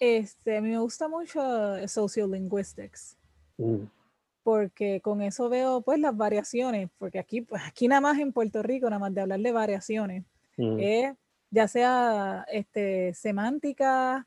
Este, 0.00 0.56
a 0.56 0.60
mí 0.60 0.70
me 0.70 0.78
gusta 0.78 1.08
mucho 1.08 1.40
sociolinguistics. 1.86 3.16
Mm. 3.56 3.84
Porque 4.42 5.00
con 5.00 5.20
eso 5.20 5.48
veo 5.48 5.82
pues 5.82 5.98
las 5.98 6.16
variaciones, 6.16 6.88
porque 6.98 7.18
aquí, 7.18 7.42
pues, 7.42 7.62
aquí 7.66 7.86
nada 7.88 8.00
más 8.00 8.18
en 8.18 8.32
Puerto 8.32 8.62
Rico, 8.62 8.88
nada 8.88 9.00
más 9.00 9.14
de 9.14 9.20
hablar 9.20 9.40
de 9.40 9.52
variaciones, 9.52 10.24
mm. 10.56 10.78
ya 11.50 11.68
sea 11.68 12.46
este, 12.50 13.12
semántica 13.14 14.26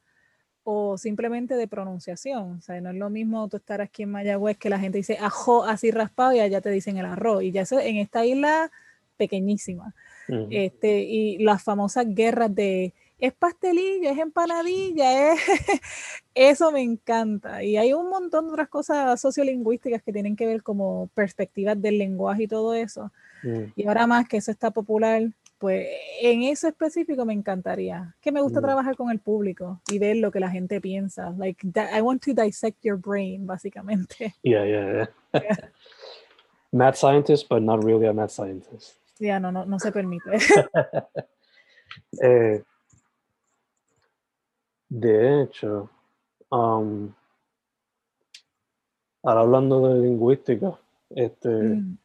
o 0.64 0.98
simplemente 0.98 1.56
de 1.56 1.68
pronunciación. 1.68 2.58
O 2.58 2.62
sea, 2.62 2.80
no 2.82 2.92
es 2.92 2.96
lo 2.96 3.10
mismo 3.10 3.48
tú 3.48 3.58
estar 3.58 3.82
aquí 3.82 4.04
en 4.04 4.12
Mayagüez 4.12 4.58
que 4.58 4.70
la 4.70 4.80
gente 4.80 5.00
dice 5.00 5.18
ajo 5.20 5.64
así 5.64 5.92
raspado 5.92 6.34
y 6.34 6.40
allá 6.40 6.62
te 6.62 6.70
dicen 6.70 6.98
el 6.98 7.06
arroz. 7.06 7.44
Y 7.44 7.52
ya 7.52 7.62
eso 7.62 7.80
en 7.80 7.98
esta 7.98 8.26
isla 8.26 8.72
pequeñísima. 9.18 9.96
Mm. 10.28 10.48
Este, 10.52 11.02
y 11.02 11.40
las 11.40 11.64
famosas 11.64 12.06
guerras 12.08 12.54
de 12.54 12.94
es 13.22 13.34
pastelillo, 13.34 14.10
es 14.10 14.18
empanadilla, 14.18 15.34
es... 15.34 15.40
eso 16.36 16.72
me 16.72 16.82
encanta. 16.82 17.64
Y 17.64 17.78
hay 17.78 17.94
un 17.94 18.10
montón 18.10 18.48
de 18.48 18.54
otras 18.54 18.68
cosas 18.68 19.22
sociolingüísticas 19.22 20.02
que 20.02 20.12
tienen 20.12 20.36
que 20.36 20.48
ver 20.48 20.64
como 20.64 21.08
perspectivas 21.14 21.80
del 21.80 22.00
lenguaje 22.00 22.44
y 22.44 22.48
todo 22.48 22.74
eso. 22.74 23.12
Mm. 23.44 23.66
Y 23.76 23.88
ahora 23.88 24.08
más 24.08 24.28
que 24.28 24.38
eso 24.38 24.50
está 24.50 24.72
popular, 24.72 25.22
pues 25.60 25.88
en 26.20 26.42
eso 26.42 26.68
específico 26.68 27.24
me 27.24 27.34
encantaría. 27.34 28.16
Que 28.22 28.32
me 28.32 28.42
gusta 28.42 28.60
mm. 28.60 28.64
trabajar 28.64 28.96
con 28.96 29.12
el 29.12 29.20
público 29.20 29.80
y 29.92 30.00
ver 30.00 30.18
lo 30.18 30.32
que 30.32 30.40
la 30.40 30.50
gente 30.50 30.82
piensa. 30.82 31.30
Like, 31.38 31.68
I 31.96 32.02
want 32.02 32.24
to 32.26 32.34
dissect 32.34 32.84
your 32.84 32.98
brain, 32.98 33.46
básicamente. 33.46 34.34
Yeah, 34.44 34.66
yeah, 34.66 35.08
yeah. 35.34 35.56
mad 36.72 36.96
scientist, 36.96 37.48
but 37.48 37.62
not 37.62 37.84
really 37.84 38.08
a 38.08 38.14
mad 38.14 38.32
scientist. 38.32 38.98
Ya, 39.20 39.40
no, 39.40 39.52
no, 39.52 39.66
no 39.66 39.78
se 39.78 39.92
permite. 39.92 40.32
eh, 42.24 42.64
de 44.92 45.44
hecho, 45.44 45.90
um, 46.52 47.14
ahora 49.24 49.40
hablando 49.40 49.88
de 49.88 50.02
lingüística, 50.02 50.78
este, 51.12 51.48
mm. 51.48 51.98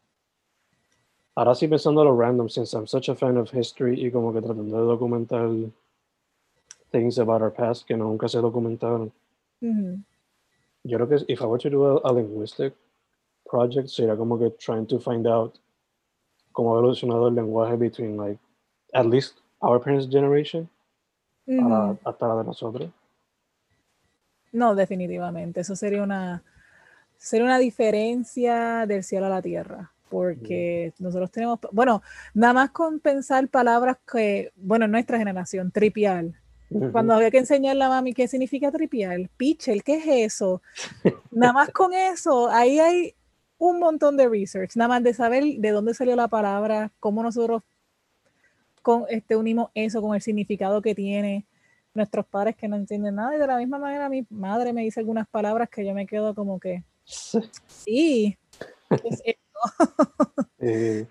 ahora 1.34 1.56
sí 1.56 1.66
pensando 1.66 2.04
lo 2.04 2.16
random, 2.16 2.48
since 2.48 2.76
I'm 2.76 2.86
such 2.86 3.08
a 3.08 3.16
fan 3.16 3.38
of 3.38 3.52
history 3.52 4.06
y 4.06 4.12
como 4.12 4.32
que 4.32 4.40
tratando 4.40 4.76
de 4.76 4.84
documentar 4.84 5.50
things 6.92 7.18
about 7.18 7.42
our 7.42 7.52
past 7.52 7.88
que 7.88 7.96
nunca 7.96 8.28
se 8.28 8.38
documentaron. 8.38 9.12
Yo 9.60 10.98
creo 10.98 11.08
que 11.08 11.24
if 11.26 11.40
I 11.40 11.46
were 11.46 11.58
to 11.58 11.68
do 11.68 12.00
a, 12.04 12.12
linguistic 12.12 12.72
project, 13.50 13.88
sería 13.88 14.16
como 14.16 14.38
que 14.38 14.50
trying 14.50 14.86
to 14.86 15.00
find 15.00 15.26
out 15.26 15.58
cómo 16.52 16.76
ha 16.76 16.78
evolucionado 16.78 17.26
el 17.26 17.34
lenguaje 17.34 17.76
between 17.76 18.16
like 18.16 18.38
at 18.94 19.06
least 19.06 19.40
our 19.60 19.80
parents' 19.80 20.06
generation 20.06 20.68
hasta 22.04 22.28
la 22.28 22.36
de 22.36 22.44
nosotros. 22.44 22.90
No, 24.52 24.74
definitivamente. 24.74 25.60
Eso 25.60 25.76
sería 25.76 26.02
una, 26.02 26.42
sería 27.16 27.44
una 27.44 27.58
diferencia 27.58 28.86
del 28.86 29.04
cielo 29.04 29.26
a 29.26 29.30
la 29.30 29.42
tierra. 29.42 29.92
Porque 30.08 30.92
nosotros 30.98 31.30
tenemos, 31.30 31.58
bueno, 31.72 32.00
nada 32.32 32.52
más 32.52 32.70
con 32.70 33.00
pensar 33.00 33.48
palabras 33.48 33.98
que, 34.10 34.52
bueno, 34.54 34.84
en 34.84 34.92
nuestra 34.92 35.18
generación, 35.18 35.72
tripial. 35.72 36.34
Cuando 36.90 37.14
había 37.14 37.30
que 37.30 37.38
enseñarle 37.38 37.84
a 37.84 37.88
mami 37.88 38.12
qué 38.12 38.26
significa 38.26 38.72
tripial, 38.72 39.30
pichel, 39.36 39.84
¿qué 39.84 39.96
es 39.96 40.32
eso? 40.32 40.62
nada 41.30 41.52
más 41.52 41.70
con 41.70 41.92
eso, 41.92 42.48
ahí 42.48 42.80
hay 42.80 43.14
un 43.58 43.78
montón 43.78 44.16
de 44.16 44.28
research, 44.28 44.74
nada 44.74 44.88
más 44.88 45.02
de 45.02 45.14
saber 45.14 45.44
de 45.58 45.70
dónde 45.70 45.94
salió 45.94 46.16
la 46.16 46.28
palabra, 46.28 46.92
cómo 46.98 47.22
nosotros 47.22 47.62
con, 48.86 49.04
este, 49.08 49.34
unimos 49.34 49.70
eso 49.74 50.00
con 50.00 50.14
el 50.14 50.22
significado 50.22 50.80
que 50.80 50.94
tiene 50.94 51.44
nuestros 51.92 52.24
padres 52.24 52.54
que 52.54 52.68
no 52.68 52.76
entienden 52.76 53.16
nada. 53.16 53.34
Y 53.34 53.38
de 53.40 53.46
la 53.48 53.56
misma 53.56 53.80
manera 53.80 54.08
mi 54.08 54.24
madre 54.30 54.72
me 54.72 54.82
dice 54.82 55.00
algunas 55.00 55.26
palabras 55.26 55.68
que 55.68 55.84
yo 55.84 55.92
me 55.92 56.06
quedo 56.06 56.36
como 56.36 56.60
que, 56.60 56.84
sí, 57.04 58.38
es 58.90 59.22
esto? 59.24 61.08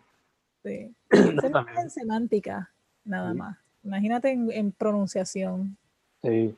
sí. 0.64 0.96
en 1.10 1.90
semántica, 1.90 2.72
nada 3.04 3.34
más. 3.34 3.58
Imagínate 3.84 4.32
en, 4.32 4.72
pronunciación. 4.72 5.76
Sí. 6.24 6.56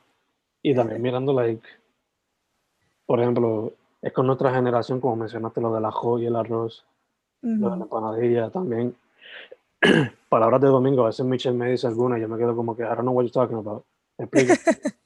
Y 0.62 0.74
también 0.76 1.02
mirando, 1.02 1.32
like, 1.32 1.66
por 3.06 3.18
ejemplo, 3.18 3.72
es 4.02 4.12
con 4.12 4.28
nuestra 4.28 4.54
generación, 4.54 5.00
como 5.00 5.16
mencionaste, 5.16 5.60
lo 5.60 5.74
del 5.74 5.84
ajo 5.84 6.20
y 6.20 6.26
el 6.26 6.36
arroz, 6.36 6.86
lo 7.42 7.70
de 7.70 7.76
la 7.76 7.82
empanadilla 7.82 8.50
también. 8.50 8.94
palabras 10.28 10.60
de 10.60 10.68
domingo, 10.68 11.02
a 11.02 11.06
veces 11.06 11.24
Michelle 11.24 11.56
me 11.56 11.70
dice 11.70 11.86
alguna 11.86 12.18
y 12.18 12.22
yo 12.22 12.28
me 12.28 12.38
quedo 12.38 12.54
como 12.54 12.76
que, 12.76 12.82
I 12.82 12.86
don't 12.86 13.00
know 13.00 13.12
what 13.12 13.24
you're 13.24 13.32
talking 13.32 13.58
about. 13.58 13.84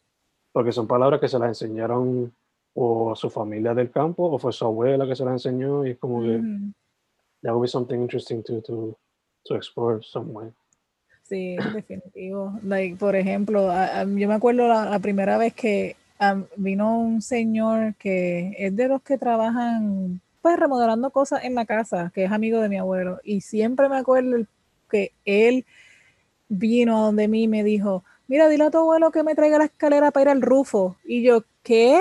Porque 0.52 0.72
son 0.72 0.86
palabras 0.86 1.20
que 1.20 1.28
se 1.28 1.38
las 1.38 1.48
enseñaron 1.48 2.32
o 2.74 3.14
su 3.14 3.30
familia 3.30 3.74
del 3.74 3.90
campo 3.90 4.24
o 4.24 4.38
fue 4.38 4.52
su 4.52 4.64
abuela 4.64 5.06
que 5.06 5.16
se 5.16 5.24
las 5.24 5.32
enseñó 5.32 5.86
y 5.86 5.90
es 5.90 5.98
como 5.98 6.22
que 6.22 6.40
that 7.42 7.52
would 7.52 7.62
be 7.62 7.68
something 7.68 8.00
interesting 8.00 8.42
to, 8.42 8.60
to, 8.62 8.96
to 9.44 9.54
explore 9.54 10.00
some 10.02 10.30
way. 10.32 10.52
Sí, 11.22 11.56
definitivo. 11.72 12.58
Like, 12.62 12.96
por 12.96 13.16
ejemplo, 13.16 13.68
yo 13.70 14.28
me 14.28 14.34
acuerdo 14.34 14.68
la, 14.68 14.98
primera 14.98 15.38
vez 15.38 15.54
que 15.54 15.96
vino 16.56 16.98
un 16.98 17.22
señor 17.22 17.94
que 17.96 18.54
es 18.58 18.74
de 18.76 18.88
los 18.88 19.02
que 19.02 19.18
trabajan 19.18 20.20
pues 20.40 20.58
remodelando 20.58 21.10
cosas 21.10 21.44
en 21.44 21.54
la 21.54 21.64
casa, 21.64 22.10
que 22.14 22.24
es 22.24 22.32
amigo 22.32 22.60
de 22.60 22.68
mi 22.68 22.76
abuelo. 22.76 23.20
Y 23.24 23.40
siempre 23.40 23.88
me 23.88 23.96
acuerdo 23.96 24.36
el 24.36 24.48
que 24.92 25.12
él 25.24 25.64
vino 26.48 26.98
a 26.98 27.06
donde 27.06 27.26
mí 27.26 27.44
y 27.44 27.48
me 27.48 27.64
dijo, 27.64 28.04
mira, 28.28 28.48
dile 28.48 28.64
a 28.64 28.70
tu 28.70 28.78
abuelo 28.78 29.10
que 29.10 29.22
me 29.22 29.34
traiga 29.34 29.58
la 29.58 29.64
escalera 29.64 30.10
para 30.10 30.22
ir 30.22 30.28
al 30.28 30.42
Rufo. 30.42 30.96
Y 31.04 31.22
yo, 31.22 31.44
¿qué? 31.62 31.98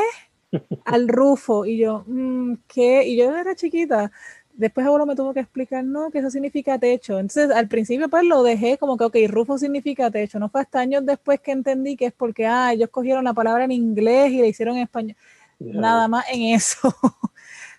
al 0.85 1.07
Rufo. 1.07 1.65
Y 1.65 1.77
yo, 1.77 2.03
mm, 2.05 2.55
¿qué? 2.67 3.07
Y 3.07 3.17
yo 3.17 3.35
era 3.35 3.55
chiquita. 3.55 4.11
Después 4.53 4.85
abuelo 4.85 5.05
me 5.05 5.15
tuvo 5.15 5.33
que 5.33 5.39
explicar, 5.39 5.83
no, 5.83 6.11
que 6.11 6.19
eso 6.19 6.29
significa 6.29 6.77
techo. 6.77 7.17
Entonces, 7.17 7.49
al 7.51 7.67
principio 7.69 8.09
pues 8.09 8.25
lo 8.25 8.43
dejé 8.43 8.77
como 8.77 8.97
que, 8.97 9.05
ok, 9.05 9.15
Rufo 9.29 9.57
significa 9.57 10.11
techo. 10.11 10.37
No 10.39 10.49
fue 10.49 10.61
hasta 10.61 10.81
años 10.81 11.05
después 11.05 11.39
que 11.39 11.51
entendí 11.51 11.95
que 11.95 12.07
es 12.07 12.13
porque, 12.13 12.45
ah, 12.45 12.73
ellos 12.73 12.89
cogieron 12.89 13.23
la 13.23 13.33
palabra 13.33 13.63
en 13.63 13.71
inglés 13.71 14.31
y 14.31 14.41
la 14.41 14.47
hicieron 14.47 14.75
en 14.75 14.83
español. 14.83 15.15
Nada 15.59 16.07
más 16.07 16.25
en 16.29 16.53
eso. 16.53 16.93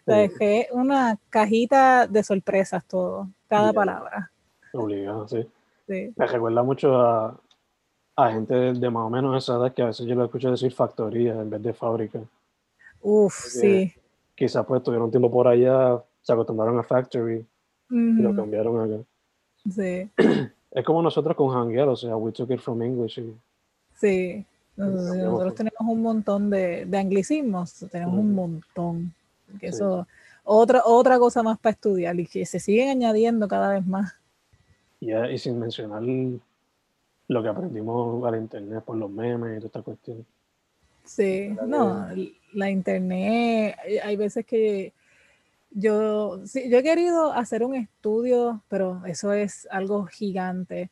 dejé 0.07 0.69
una 0.73 1.19
cajita 1.31 2.07
de 2.07 2.23
sorpresas 2.23 2.85
todo, 2.85 3.29
cada 3.49 3.73
palabra. 3.73 4.31
Obligado, 4.73 5.29
sí. 5.29 5.47
Me 5.89 6.27
recuerda 6.27 6.63
mucho 6.63 7.01
a, 7.01 7.39
a 8.17 8.33
gente 8.33 8.55
de, 8.55 8.91
más 8.91 9.05
o 9.05 9.11
menos 9.11 9.43
esa 9.43 9.57
edad 9.57 9.75
que 9.75 9.83
a 9.83 9.87
veces 9.87 10.07
yo 10.07 10.15
lo 10.15 10.25
escucho 10.25 10.51
decir 10.51 10.73
factoría 10.73 11.33
en 11.33 11.51
vez 11.51 11.63
de 11.63 11.73
fábrica. 11.73 12.21
Uf, 13.03 13.35
sí. 13.35 13.93
Quizás 14.35 14.65
pues 14.65 14.83
tuvieron 14.83 15.07
un 15.07 15.11
tiempo 15.11 15.31
por 15.31 15.47
allá, 15.47 16.03
se 16.23 16.33
acostumbraron 16.33 16.79
a 16.79 16.83
factory 16.83 17.45
y 17.91 18.23
lo 18.23 18.35
cambiaron 18.35 18.81
acá. 18.81 19.05
Sí. 19.71 20.11
Es 20.75 20.87
como 20.87 21.03
nosotros 21.03 21.37
con 21.37 21.55
hanguear, 21.55 21.87
o 21.87 21.97
sea, 21.97 22.17
we 22.17 22.33
took 22.33 22.51
it 22.51 22.59
from 22.59 22.81
English 22.81 23.19
y 23.19 23.37
Sí, 23.95 24.45
nosotros, 24.75 25.55
tenemos 25.55 25.81
un 25.81 26.03
montón 26.03 26.49
de, 26.49 26.87
de 26.87 26.99
anglicismos, 26.99 27.87
tenemos 27.91 28.19
un 28.19 28.35
montón. 28.35 29.15
Que 29.61 29.67
eso, 29.67 30.07
otra, 30.45 30.83
otra 30.85 31.19
cosa 31.19 31.43
más 31.43 31.59
para 31.59 31.75
estudiar 31.75 32.19
y 32.19 32.27
que 32.27 32.47
se 32.47 32.59
siguen 32.59 32.89
añadiendo 32.89 33.47
cada 33.47 33.75
vez 33.75 33.87
más. 33.87 34.15
Y 35.03 35.39
sin 35.39 35.59
mencionar 35.59 36.03
lo 37.29 37.43
que 37.43 37.49
aprendimos 37.49 38.25
al 38.25 38.37
internet 38.37 38.85
por 38.85 38.97
los 38.97 39.11
memes 39.11 39.57
y 39.57 39.57
toda 39.57 39.67
esta 39.67 39.83
cuestión. 39.83 40.25
Sí, 41.05 41.57
no, 41.67 42.07
la 42.53 42.71
internet, 42.71 43.77
hay 44.05 44.17
veces 44.17 44.47
que 44.47 44.93
yo, 45.71 46.41
sí, 46.47 46.69
yo 46.71 46.79
he 46.79 46.83
querido 46.83 47.33
hacer 47.33 47.65
un 47.65 47.75
estudio, 47.75 48.63
pero 48.69 49.03
eso 49.07 49.33
es 49.33 49.67
algo 49.71 50.07
gigante, 50.07 50.91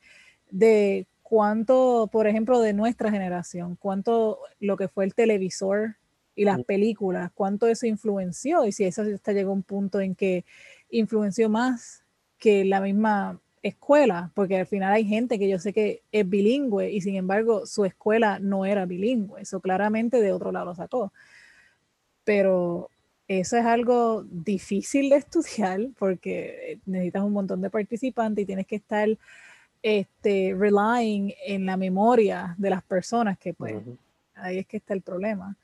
de 0.51 1.07
cuánto, 1.23 2.09
por 2.11 2.27
ejemplo, 2.27 2.61
de 2.61 2.73
nuestra 2.73 3.13
generación, 3.13 3.77
cuánto 3.77 4.41
lo 4.59 4.77
que 4.77 4.89
fue 4.89 5.05
el 5.05 5.15
televisor 5.15 5.95
y 6.35 6.45
las 6.45 6.65
películas, 6.65 7.31
cuánto 7.33 7.69
eso 7.69 7.87
influenció 7.87 8.65
y 8.65 8.73
si 8.73 8.85
eso 8.85 9.03
hasta 9.03 9.33
llegó 9.33 9.51
a 9.51 9.55
un 9.55 9.63
punto 9.63 10.01
en 10.01 10.17
que 10.17 10.45
influenció 10.91 11.49
más 11.49 12.03
que 12.39 12.65
la 12.65 12.81
misma 12.81 13.39
escuela, 13.63 14.31
porque 14.35 14.59
al 14.59 14.67
final 14.67 14.93
hay 14.93 15.05
gente 15.05 15.39
que 15.39 15.49
yo 15.49 15.59
sé 15.59 15.73
que 15.73 16.03
es 16.13 16.29
bilingüe 16.29 16.91
y 16.91 17.01
sin 17.01 17.17
embargo 17.17 17.67
su 17.67 17.85
escuela 17.85 18.39
no 18.39 18.65
era 18.65 18.87
bilingüe, 18.87 19.43
eso 19.43 19.61
claramente 19.61 20.21
de 20.21 20.33
otro 20.33 20.53
lado 20.53 20.67
lo 20.67 20.75
sacó. 20.75 21.13
Pero 22.25 22.91
eso 23.29 23.57
es 23.57 23.65
algo 23.65 24.25
difícil 24.25 25.11
de 25.11 25.17
estudiar 25.17 25.81
porque 25.99 26.81
necesitas 26.87 27.23
un 27.23 27.33
montón 27.33 27.61
de 27.61 27.71
participantes 27.71 28.43
y 28.43 28.47
tienes 28.47 28.67
que 28.67 28.77
estar 28.77 29.09
este, 29.83 30.55
relying 30.59 31.33
en 31.47 31.67
la 31.67 31.77
memoria 31.77 32.55
de 32.59 32.71
las 32.71 32.83
personas, 32.83 33.39
que 33.39 33.55
pues 33.55 33.77
ahí 34.35 34.59
es 34.59 34.67
que 34.67 34.79
está 34.79 34.95
el 34.95 35.03
problema. 35.03 35.57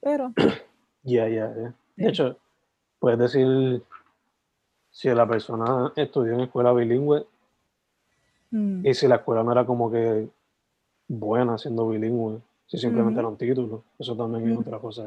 Pero... 0.00 0.32
Ya, 1.06 1.28
ya, 1.28 1.54
ya. 1.54 1.74
De 1.96 2.08
hecho, 2.08 2.38
puedes 2.98 3.18
decir, 3.18 3.82
si 4.90 5.10
la 5.10 5.28
persona 5.28 5.92
estudió 5.96 6.32
en 6.32 6.40
escuela 6.40 6.72
bilingüe, 6.72 7.26
mm. 8.56 8.86
y 8.86 8.94
si 8.94 9.08
la 9.08 9.16
escuela 9.16 9.42
no 9.42 9.52
era 9.52 9.66
como 9.66 9.90
que 9.90 10.28
buena 11.08 11.58
siendo 11.58 11.88
bilingüe, 11.88 12.40
si 12.66 12.78
simplemente 12.78 13.20
era 13.20 13.28
un 13.28 13.36
título, 13.36 13.84
eso 13.98 14.16
también 14.16 14.50
es 14.50 14.58
otra 14.58 14.78
cosa. 14.78 15.06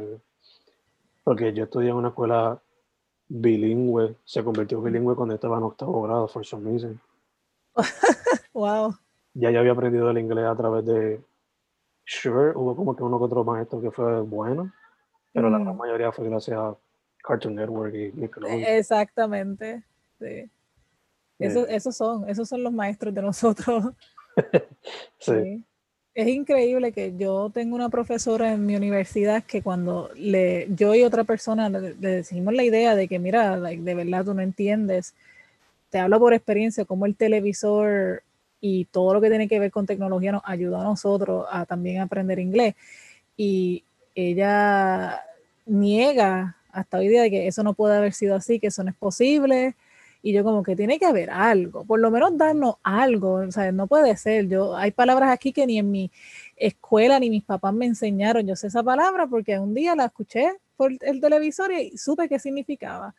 Porque 1.24 1.54
yo 1.54 1.64
estudié 1.64 1.90
en 1.90 1.96
una 1.96 2.10
escuela 2.10 2.60
bilingüe, 3.28 4.16
se 4.24 4.44
convirtió 4.44 4.78
en 4.78 4.84
bilingüe 4.86 5.16
cuando 5.16 5.36
estaba 5.36 5.58
en 5.58 5.64
octavo 5.64 6.02
grado, 6.02 6.28
for 6.28 6.46
some 6.46 6.70
reason. 6.70 7.00
wow. 8.54 8.94
Ya 9.34 9.52
yo 9.52 9.60
había 9.60 9.74
aprendido 9.74 10.10
el 10.10 10.18
inglés 10.18 10.46
a 10.46 10.56
través 10.56 10.86
de 10.86 11.22
Sure, 12.06 12.54
hubo 12.56 12.74
como 12.76 12.96
que 12.96 13.04
uno 13.04 13.18
que 13.20 13.26
otro 13.26 13.44
maestro 13.44 13.82
que 13.82 13.92
fue 13.92 14.22
bueno, 14.22 14.72
pero 15.34 15.50
la 15.50 15.60
gran 15.60 15.76
mayoría 15.76 16.12
fue 16.14 16.30
gracias 16.30 16.58
a 16.58 16.76
Cartoon 17.22 17.56
Network 17.56 17.94
y 17.94 18.14
Nickelodeon. 18.14 18.64
Exactamente, 18.66 19.84
sí. 20.18 20.50
Esos 21.40 21.96
son, 21.96 22.30
esos 22.30 22.48
son 22.50 22.64
los 22.64 22.74
maestros 22.74 23.14
de 23.14 23.22
nosotros. 23.22 23.94
sí. 25.20 25.64
Es 26.14 26.28
increíble 26.30 26.92
que 26.92 27.14
yo 27.16 27.52
tengo 27.54 27.76
una 27.76 27.90
profesora 27.90 28.52
en 28.52 28.66
mi 28.66 28.76
universidad 28.76 29.44
que 29.44 29.62
cuando 29.62 30.10
le, 30.16 30.68
yo 30.76 30.96
y 30.96 31.04
otra 31.04 31.24
persona 31.26 31.70
le, 31.70 31.94
decimos 31.94 32.56
la 32.56 32.64
idea 32.64 32.96
de 32.96 33.08
que, 33.08 33.20
mira, 33.20 33.60
de 33.60 33.94
verdad 33.94 34.26
tú 34.26 34.34
no 34.34 34.42
entiendes, 34.42 35.14
te 35.92 36.00
hablo 36.00 36.20
por 36.20 36.34
experiencia, 36.34 36.86
como 36.86 37.06
el 37.06 37.16
televisor 37.16 38.24
y 38.60 38.86
todo 38.86 39.14
lo 39.14 39.22
que 39.22 39.30
tiene 39.30 39.48
que 39.48 39.60
ver 39.60 39.70
con 39.70 39.86
tecnología 39.86 40.32
nos 40.32 40.42
ayuda 40.46 40.82
a 40.82 40.86
nosotros 40.86 41.46
a 41.52 41.68
también 41.68 42.02
aprender 42.02 42.40
inglés. 42.40 42.74
Y 43.36 43.84
ella 44.16 45.22
niega 45.68 46.58
hasta 46.72 46.98
hoy 46.98 47.10
día 47.10 47.22
de 47.22 47.30
que 47.30 47.48
eso 47.48 47.62
no 47.62 47.76
puede 47.76 47.96
haber 47.96 48.14
sido 48.14 48.36
así, 48.36 48.60
que 48.60 48.68
eso 48.68 48.84
no 48.84 48.90
es 48.90 48.96
posible, 48.96 49.76
y 50.22 50.34
yo 50.34 50.44
como 50.44 50.64
que 50.64 50.76
tiene 50.76 51.00
que 51.00 51.06
haber 51.06 51.30
algo, 51.30 51.86
por 51.86 52.00
lo 52.00 52.12
menos 52.12 52.38
darnos 52.38 52.76
algo, 52.84 53.34
o 53.36 53.52
sea, 53.52 53.72
no 53.72 53.88
puede 53.88 54.16
ser. 54.18 54.48
Yo, 54.48 54.76
hay 54.76 54.92
palabras 54.92 55.32
aquí 55.32 55.54
que 55.54 55.66
ni 55.68 55.80
en 55.80 55.92
mi 55.92 56.12
escuela 56.56 57.20
ni 57.20 57.30
mis 57.30 57.44
papás 57.44 57.74
me 57.74 57.86
enseñaron. 57.86 58.46
Yo 58.48 58.56
sé 58.56 58.68
esa 58.68 58.84
palabra 58.84 59.28
porque 59.28 59.60
un 59.60 59.74
día 59.74 59.96
la 59.96 60.06
escuché 60.06 60.54
por 60.76 60.92
el 61.02 61.22
televisor 61.22 61.72
y 61.72 61.98
supe 61.98 62.30
qué 62.30 62.40
significaba. 62.40 63.16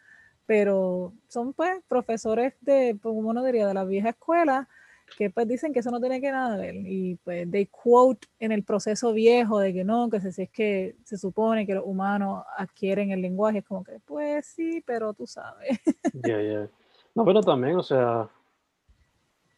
Pero 0.47 1.13
son 1.29 1.53
pues 1.53 1.71
profesores 1.89 2.55
de, 2.63 2.97
pues, 3.01 3.15
como 3.15 3.31
uno 3.31 3.45
diría, 3.45 3.67
de 3.67 3.75
la 3.75 3.85
vieja 3.85 4.11
escuela 4.11 4.69
que 5.17 5.31
pues 5.31 5.49
dicen 5.49 5.73
que 5.73 5.81
eso 5.81 5.91
no 5.91 6.01
tiene 6.01 6.21
que 6.21 6.31
nada 6.31 6.57
ver 6.57 6.75
y 6.75 7.17
pues 7.25 7.51
they 7.51 7.67
quote 7.67 8.27
en 8.39 8.53
el 8.53 8.63
proceso 8.63 9.13
viejo 9.13 9.59
de 9.59 9.73
que 9.73 9.85
no, 9.85 10.11
que 10.11 10.21
si 10.21 10.43
es 10.43 10.51
que 10.51 10.97
se 11.05 11.17
supone 11.17 11.67
que 11.67 11.75
los 11.75 11.85
humanos 11.87 12.45
adquieren 12.57 13.11
el 13.11 13.23
lenguaje, 13.23 13.59
es 13.59 13.65
como 13.65 13.85
que 13.85 14.01
pues 14.05 14.47
sí, 14.47 14.83
pero 14.87 15.15
tú 15.15 15.27
sabes. 15.27 15.79
Yeah, 16.25 16.43
yeah. 16.43 16.71
No, 17.15 17.25
pero 17.25 17.41
también, 17.41 17.77
o 17.77 17.83
sea, 17.83 18.29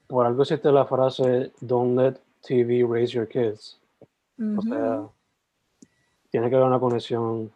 por 0.07 0.27
algo 0.27 0.43
existe 0.43 0.71
la 0.73 0.87
frase 0.87 1.53
Don't 1.61 1.99
let 1.99 2.15
TV 2.43 2.87
raise 2.89 3.13
your 3.13 3.29
kids. 3.29 3.79
O 4.59 4.63
sea, 4.63 5.07
tiene 6.31 6.49
que 6.49 6.57
haber 6.57 6.69
una 6.69 6.81
conexión 6.81 7.53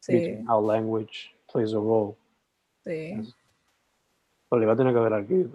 sí. 0.00 0.44
how 0.46 0.60
language 0.60 1.34
plays 1.50 1.72
a 1.72 1.76
role. 1.76 2.14
Sí. 2.84 3.34
Pero 4.50 4.76
tiene 4.76 4.92
que 4.92 4.98
haber 4.98 5.14
aquí. 5.14 5.46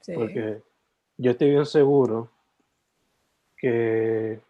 Sí. 0.00 0.14
Porque 0.14 0.62
yo 1.18 1.30
estoy 1.32 1.50
bien 1.50 1.66
seguro 1.66 2.30
que 3.56 4.40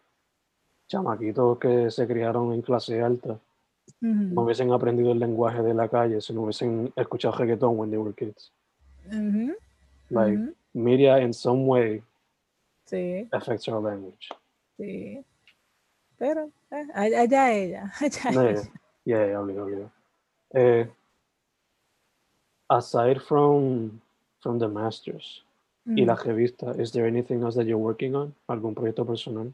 chamaquitos 0.87 1.57
que 1.59 1.91
se 1.91 2.07
criaron 2.07 2.53
en 2.53 2.61
clase 2.61 3.01
alta 3.01 3.39
no 4.01 4.43
hubiesen 4.43 4.71
aprendido 4.71 5.11
el 5.11 5.19
lenguaje 5.19 5.61
de 5.61 5.73
la 5.73 5.89
calle 5.89 6.21
si 6.21 6.31
no 6.33 6.43
hubiesen 6.43 6.93
escuchado 6.95 7.35
reggaeton 7.35 7.77
when 7.77 7.89
they 7.89 7.97
were 7.99 8.13
kids. 8.13 8.51
Like 10.11 10.39
media 10.73 11.17
in 11.17 11.33
some 11.33 11.65
way 11.65 12.01
sí. 12.89 13.27
affects 13.31 13.67
our 13.67 13.79
language. 13.79 14.29
Sí. 14.79 15.23
Pero 16.17 16.51
eh, 16.71 16.85
allá 16.93 17.51
ella. 17.53 17.93
Allá 17.99 18.31
yeah, 18.31 18.41
ella. 18.41 18.63
Yeah, 19.05 19.25
yeah, 19.27 19.39
obvio, 19.39 19.63
obvio. 19.63 19.91
Eh, 20.53 20.87
aside 22.69 23.21
from 23.21 24.01
from 24.41 24.59
the 24.59 24.67
masters 24.67 25.43
y 25.85 26.05
la 26.05 26.15
revista, 26.15 26.79
is 26.79 26.91
there 26.91 27.07
anything 27.07 27.41
else 27.41 27.55
that 27.55 27.65
you're 27.65 27.77
working 27.77 28.15
on? 28.15 28.35
¿Algún 28.47 28.75
proyecto 28.75 29.05
personal? 29.05 29.53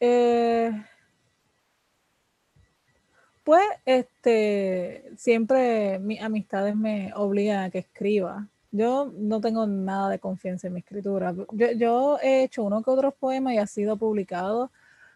Eh, 0.00 0.72
pues 3.44 3.64
este 3.84 5.04
siempre 5.16 5.98
mis 6.00 6.20
amistades 6.20 6.74
me 6.74 7.12
obligan 7.14 7.64
a 7.64 7.70
que 7.70 7.78
escriba 7.78 8.48
yo 8.76 9.12
no 9.16 9.40
tengo 9.40 9.66
nada 9.66 10.10
de 10.10 10.18
confianza 10.18 10.66
en 10.66 10.74
mi 10.74 10.80
escritura. 10.80 11.34
Yo, 11.76 12.18
he 12.22 12.44
hecho 12.44 12.64
uno 12.64 12.82
que 12.82 12.90
otros 12.90 13.14
poemas 13.14 13.54
y 13.54 13.58
ha 13.58 13.66
sido 13.66 13.96
publicado, 13.96 14.70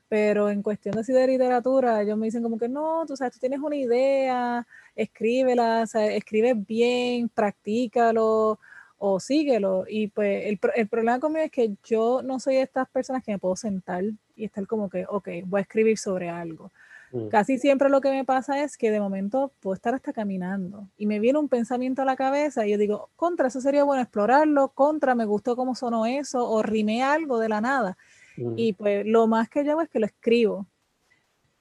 pero 0.08 0.50
en 0.50 0.62
cuestión 0.62 0.96
de, 0.96 1.12
de 1.12 1.26
literatura, 1.26 2.02
ellos 2.02 2.18
me 2.18 2.26
dicen 2.26 2.42
como 2.42 2.58
que 2.58 2.68
no, 2.68 3.04
tú 3.06 3.16
sabes, 3.16 3.34
tú 3.34 3.40
tienes 3.40 3.60
una 3.60 3.76
idea, 3.76 4.66
escríbela, 4.96 5.84
o 5.94 5.98
escribe 5.98 6.54
bien, 6.54 7.28
practícalo 7.28 8.58
o 8.98 9.20
síguelo. 9.20 9.84
Y 9.88 10.08
pues 10.08 10.46
el, 10.46 10.58
el 10.76 10.88
problema 10.88 11.20
conmigo 11.20 11.44
es 11.44 11.50
que 11.50 11.74
yo 11.84 12.22
no 12.22 12.40
soy 12.40 12.56
de 12.56 12.62
estas 12.62 12.88
personas 12.88 13.24
que 13.24 13.32
me 13.32 13.38
puedo 13.38 13.56
sentar 13.56 14.04
y 14.36 14.44
estar 14.44 14.66
como 14.66 14.90
que, 14.90 15.06
ok, 15.08 15.28
voy 15.46 15.60
a 15.60 15.62
escribir 15.62 15.98
sobre 15.98 16.28
algo. 16.28 16.70
Mm. 17.12 17.28
Casi 17.28 17.58
siempre 17.58 17.88
lo 17.88 18.00
que 18.00 18.10
me 18.10 18.24
pasa 18.24 18.62
es 18.62 18.76
que 18.76 18.90
de 18.90 19.00
momento 19.00 19.52
puedo 19.60 19.74
estar 19.74 19.94
hasta 19.94 20.12
caminando 20.12 20.88
y 20.96 21.06
me 21.06 21.18
viene 21.18 21.38
un 21.38 21.48
pensamiento 21.48 22.02
a 22.02 22.04
la 22.04 22.16
cabeza 22.16 22.66
y 22.66 22.70
yo 22.70 22.78
digo, 22.78 23.10
contra, 23.16 23.48
eso 23.48 23.60
sería 23.60 23.84
bueno 23.84 24.02
explorarlo, 24.02 24.68
contra, 24.68 25.14
me 25.14 25.24
gustó 25.24 25.56
cómo 25.56 25.74
sonó 25.74 26.06
eso, 26.06 26.48
o 26.48 26.62
rimé 26.62 27.02
algo 27.02 27.38
de 27.38 27.48
la 27.48 27.60
nada. 27.60 27.96
Mm. 28.36 28.54
Y 28.56 28.72
pues 28.74 29.06
lo 29.06 29.26
más 29.26 29.48
que 29.48 29.64
yo 29.64 29.72
hago 29.72 29.82
es 29.82 29.88
que 29.88 30.00
lo 30.00 30.06
escribo, 30.06 30.66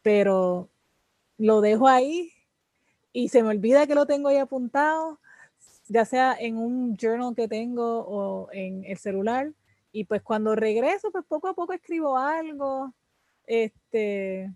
pero 0.02 0.70
lo 1.38 1.62
dejo 1.62 1.88
ahí 1.88 2.32
y 3.12 3.30
se 3.30 3.42
me 3.42 3.50
olvida 3.50 3.88
que 3.88 3.96
lo 3.96 4.06
tengo 4.06 4.30
ahí 4.30 4.38
apuntado, 4.38 5.20
ya 5.88 6.06
sea 6.06 6.36
en 6.40 6.58
un 6.58 6.96
journal 6.96 7.36
que 7.36 7.48
tengo 7.48 8.00
o 8.02 8.52
en 8.52 8.86
el 8.86 8.98
celular. 8.98 9.52
Y 9.92 10.04
pues 10.04 10.22
cuando 10.22 10.56
regreso, 10.56 11.12
pues 11.12 11.26
poco 11.26 11.48
a 11.48 11.56
poco 11.56 11.74
escribo 11.74 12.18
algo. 12.18 12.94
Este, 13.48 14.54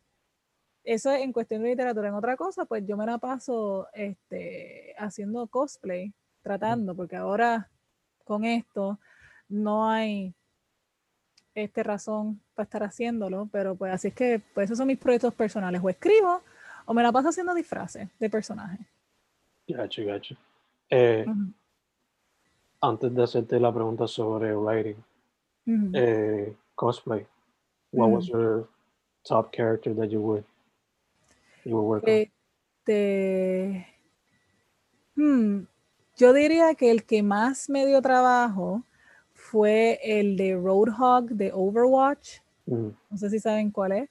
eso 0.84 1.12
es 1.12 1.22
en 1.22 1.32
cuestión 1.32 1.64
de 1.64 1.70
literatura. 1.70 2.10
En 2.10 2.16
otra 2.16 2.36
cosa, 2.36 2.66
pues 2.66 2.86
yo 2.86 2.98
me 2.98 3.06
la 3.06 3.18
paso 3.18 3.88
este, 3.94 4.94
haciendo 4.98 5.48
cosplay, 5.48 6.14
tratando, 6.42 6.96
porque 6.96 7.16
ahora 7.16 7.70
con 8.26 8.44
esto 8.44 9.00
no 9.48 9.90
hay 9.90 10.34
este 11.56 11.84
razón 11.84 12.42
para 12.56 12.64
estar 12.64 12.84
haciéndolo, 12.84 13.48
pero 13.52 13.76
pues 13.76 13.94
así 13.94 14.08
es 14.10 14.14
que 14.14 14.42
pues 14.54 14.66
esos 14.66 14.78
son 14.78 14.88
mis 14.88 14.98
proyectos 14.98 15.34
personales. 15.34 15.82
O 15.84 15.90
escribo 15.90 16.42
o 16.86 16.94
me 16.94 17.04
la 17.04 17.12
paso 17.12 17.30
haciendo 17.30 17.54
disfraces 17.54 18.10
de 18.20 18.30
personajes. 18.30 18.86
Gacho, 19.68 20.06
gacho. 20.06 20.36
Eh, 20.90 21.26
antes 22.82 23.16
de 23.16 23.24
hacerte 23.24 23.60
la 23.60 23.74
pregunta 23.74 24.08
sobre 24.08 24.54
writing, 24.56 25.02
eh, 25.94 26.54
cosplay, 26.76 27.26
what 27.92 28.10
was 28.10 28.28
your 28.28 28.68
top 29.24 29.52
character 29.52 29.96
that 29.96 30.10
you 30.10 30.20
would 30.20 30.44
you 30.44 30.44
would 30.44 30.44
work 30.44 30.44
on? 30.44 31.53
Este, 32.86 33.88
hmm, 35.16 35.62
yo 36.18 36.34
diría 36.34 36.76
que 36.76 36.92
el 36.92 37.06
que 37.06 37.24
más 37.24 37.70
me 37.70 37.86
dio 37.86 38.02
trabajo 38.02 38.84
fue 39.34 40.00
el 40.04 40.38
de 40.38 40.56
Roadhog 40.56 41.30
de 41.30 41.52
Overwatch. 41.54 42.40
Mm, 42.66 42.90
No 43.10 43.18
sé 43.18 43.30
si 43.30 43.40
saben 43.40 43.72
cuál 43.72 43.94
es. 43.94 44.10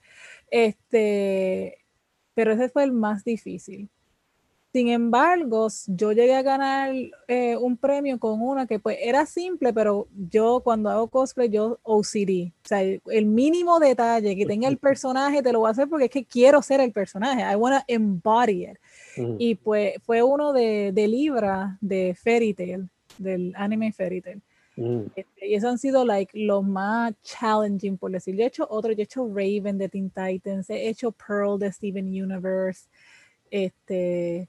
Este, 0.51 1.79
pero 2.35 2.53
ese 2.53 2.69
fue 2.69 2.85
el 2.85 2.93
más 2.93 3.25
difícil. 3.25 3.89
Sin 4.73 4.89
embargo, 4.89 5.69
yo 5.87 6.13
llegué 6.13 6.35
a 6.35 6.41
ganar 6.41 6.95
eh, 7.29 7.57
un 7.59 7.77
premio 7.77 8.19
con 8.19 8.41
una 8.41 8.67
que 8.67 8.79
pues 8.79 8.97
era 9.03 9.27
simple, 9.27 9.73
pero 9.75 10.09
yo 10.31 10.61
cuando 10.65 10.89
hago 10.89 11.09
cosplay, 11.09 11.51
yo 11.51 11.79
OCD. 11.83 12.53
O 12.65 12.69
sea, 12.69 12.81
el 12.83 13.03
el 13.11 13.27
mínimo 13.27 13.79
detalle 13.79 14.35
que 14.35 14.47
tenga 14.47 14.69
el 14.69 14.79
personaje 14.79 15.43
te 15.43 15.53
lo 15.53 15.59
voy 15.61 15.69
a 15.69 15.73
hacer 15.73 15.89
porque 15.89 16.07
es 16.07 16.11
que 16.11 16.25
quiero 16.25 16.63
ser 16.63 16.81
el 16.81 16.91
personaje. 16.91 17.43
I 17.43 17.55
want 17.57 17.77
to 17.81 17.85
embody 17.87 18.65
it. 18.65 18.79
Y 19.39 19.57
pues 19.57 19.95
fue 20.05 20.23
uno 20.23 20.55
de, 20.55 20.91
de 20.95 21.07
Libra, 21.07 21.77
de 21.83 22.15
Fairy 22.15 22.55
Tail, 22.55 22.89
del 23.19 23.53
anime 23.57 23.93
Fairy 23.93 24.23
Tail. 24.23 24.41
mm, 24.77 25.03
Este, 25.15 25.49
y 25.49 25.55
esos 25.55 25.71
han 25.71 25.79
sido 25.79 26.07
like 26.07 26.33
los 26.39 26.65
más 26.65 27.13
challenging, 27.23 27.99
por 27.99 28.11
decir. 28.11 28.35
Yo 28.37 28.45
he 28.45 28.47
hecho 28.47 28.67
otro, 28.71 28.91
yo 28.93 29.01
he 29.01 29.05
hecho 29.05 29.29
Raven 29.29 29.77
de 29.77 29.91
Teen 29.91 30.09
Titans, 30.11 30.71
he 30.71 30.89
hecho 30.89 31.13
Pearl 31.13 31.59
de 31.59 31.71
Steven 31.71 32.07
Universe, 32.07 32.89
este, 33.51 34.49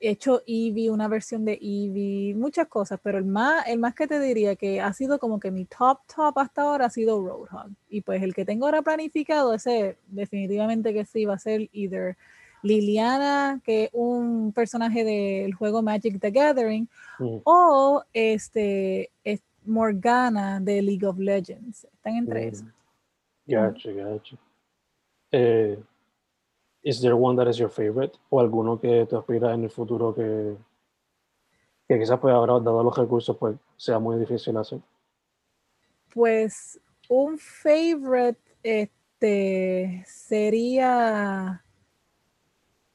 hecho 0.00 0.42
Eevee, 0.46 0.90
una 0.90 1.08
versión 1.08 1.44
de 1.44 1.54
Eevee, 1.54 2.34
muchas 2.34 2.68
cosas, 2.68 3.00
pero 3.02 3.18
el 3.18 3.24
más, 3.24 3.66
el 3.66 3.78
más 3.78 3.94
que 3.94 4.06
te 4.06 4.20
diría 4.20 4.56
que 4.56 4.80
ha 4.80 4.92
sido 4.92 5.18
como 5.18 5.40
que 5.40 5.50
mi 5.50 5.64
top 5.64 6.00
top 6.14 6.38
hasta 6.38 6.62
ahora 6.62 6.86
ha 6.86 6.90
sido 6.90 7.20
Roadhog. 7.20 7.70
Y 7.88 8.02
pues 8.02 8.22
el 8.22 8.34
que 8.34 8.44
tengo 8.44 8.66
ahora 8.66 8.82
planificado, 8.82 9.54
ese 9.54 9.96
definitivamente 10.06 10.92
que 10.92 11.04
sí 11.04 11.24
va 11.24 11.34
a 11.34 11.38
ser 11.38 11.68
either 11.72 12.16
Liliana, 12.62 13.60
que 13.64 13.84
es 13.84 13.90
un 13.92 14.52
personaje 14.52 15.04
del 15.04 15.54
juego 15.54 15.82
Magic 15.82 16.20
the 16.20 16.30
Gathering, 16.30 16.88
mm, 17.18 17.38
o 17.44 18.02
este 18.12 19.10
es 19.24 19.42
Morgana 19.64 20.60
de 20.60 20.82
League 20.82 21.06
of 21.06 21.18
Legends. 21.18 21.84
Están 21.84 22.16
entre 22.16 22.46
mm. 22.46 22.48
esos. 22.48 22.68
Gotcha, 23.46 23.92
gotcha. 23.92 24.36
Eh, 25.30 25.78
is 26.86 27.00
there 27.00 27.16
one 27.16 27.36
that 27.36 27.48
is 27.48 27.58
your 27.58 27.68
favorite? 27.68 28.16
¿O 28.30 28.38
alguno 28.38 28.80
que 28.80 29.06
te 29.06 29.16
aspira 29.16 29.52
en 29.52 29.64
el 29.64 29.70
futuro 29.70 30.14
que, 30.14 30.56
que 31.88 31.98
quizás 31.98 32.20
pues 32.20 32.32
ahora, 32.32 32.60
dado 32.60 32.84
los 32.84 32.96
recursos, 32.96 33.36
pues 33.36 33.56
sea 33.76 33.98
muy 33.98 34.16
difícil 34.20 34.56
hacer? 34.56 34.78
Pues 36.14 36.78
un 37.08 37.38
favorite 37.38 38.38
este 38.62 40.04
sería 40.06 41.64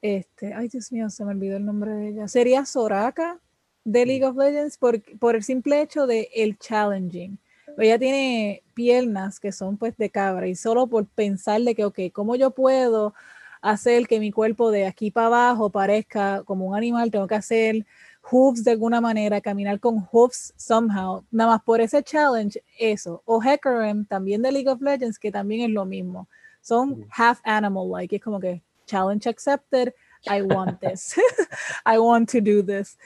este, 0.01 0.53
ay 0.53 0.69
Dios 0.69 0.89
mío, 0.93 1.09
se 1.09 1.25
me 1.25 1.31
olvidó 1.31 1.57
el 1.57 1.65
nombre 1.65 1.91
de 1.91 2.07
ella. 2.07 2.27
Sería 2.29 2.65
Soraka 2.65 3.41
de 3.83 4.05
League 4.05 4.25
of 4.25 4.37
Legends 4.37 4.77
por, 4.77 5.01
por 5.19 5.35
el 5.35 5.43
simple 5.43 5.81
hecho 5.81 6.07
de 6.07 6.29
el 6.33 6.57
challenging. 6.57 7.37
Ella 7.77 7.99
tiene 7.99 8.63
piernas 8.73 9.39
que 9.39 9.51
son 9.51 9.77
pues 9.77 9.97
de 9.97 10.09
cabra 10.09 10.47
y 10.47 10.55
solo 10.55 10.87
por 10.87 11.05
pensar 11.07 11.61
de 11.61 11.75
que, 11.75 11.83
ok, 11.83 11.99
¿cómo 12.13 12.35
yo 12.35 12.51
puedo 12.51 13.13
hacer 13.61 14.07
que 14.07 14.19
mi 14.19 14.31
cuerpo 14.31 14.71
de 14.71 14.85
aquí 14.85 15.11
para 15.11 15.27
abajo 15.27 15.69
parezca 15.69 16.43
como 16.43 16.65
un 16.65 16.75
animal? 16.75 17.11
Tengo 17.11 17.27
que 17.27 17.35
hacer 17.35 17.85
hooves 18.21 18.63
de 18.63 18.71
alguna 18.71 19.01
manera, 19.01 19.41
caminar 19.41 19.79
con 19.79 19.99
hooves 20.01 20.53
somehow. 20.57 21.23
Nada 21.31 21.51
más 21.51 21.63
por 21.63 21.81
ese 21.81 22.03
challenge, 22.03 22.61
eso. 22.77 23.21
O 23.25 23.41
Hecarim, 23.41 24.05
también 24.05 24.41
de 24.41 24.51
League 24.51 24.69
of 24.69 24.81
Legends, 24.81 25.17
que 25.19 25.31
también 25.31 25.61
es 25.61 25.69
lo 25.69 25.85
mismo. 25.85 26.27
Son 26.61 27.07
half 27.15 27.39
animal 27.43 27.89
like, 27.89 28.15
es 28.15 28.21
como 28.21 28.39
que 28.39 28.61
challenge 28.85 29.27
accepted, 29.27 29.93
I 30.27 30.41
want 30.41 30.79
this. 30.79 31.15
I 31.85 31.97
want 31.97 32.29
to 32.31 32.39
do 32.41 32.63
this. 32.63 32.97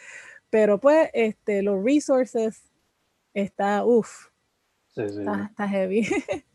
Pero 0.50 0.80
pues, 0.80 1.10
este, 1.14 1.62
los 1.62 1.84
resources 1.84 2.62
está, 3.34 3.86
uff, 3.86 4.28
Sí, 4.94 5.10
sí. 5.10 5.20
está, 5.20 5.48
está 5.50 5.68
heavy. 5.68 6.08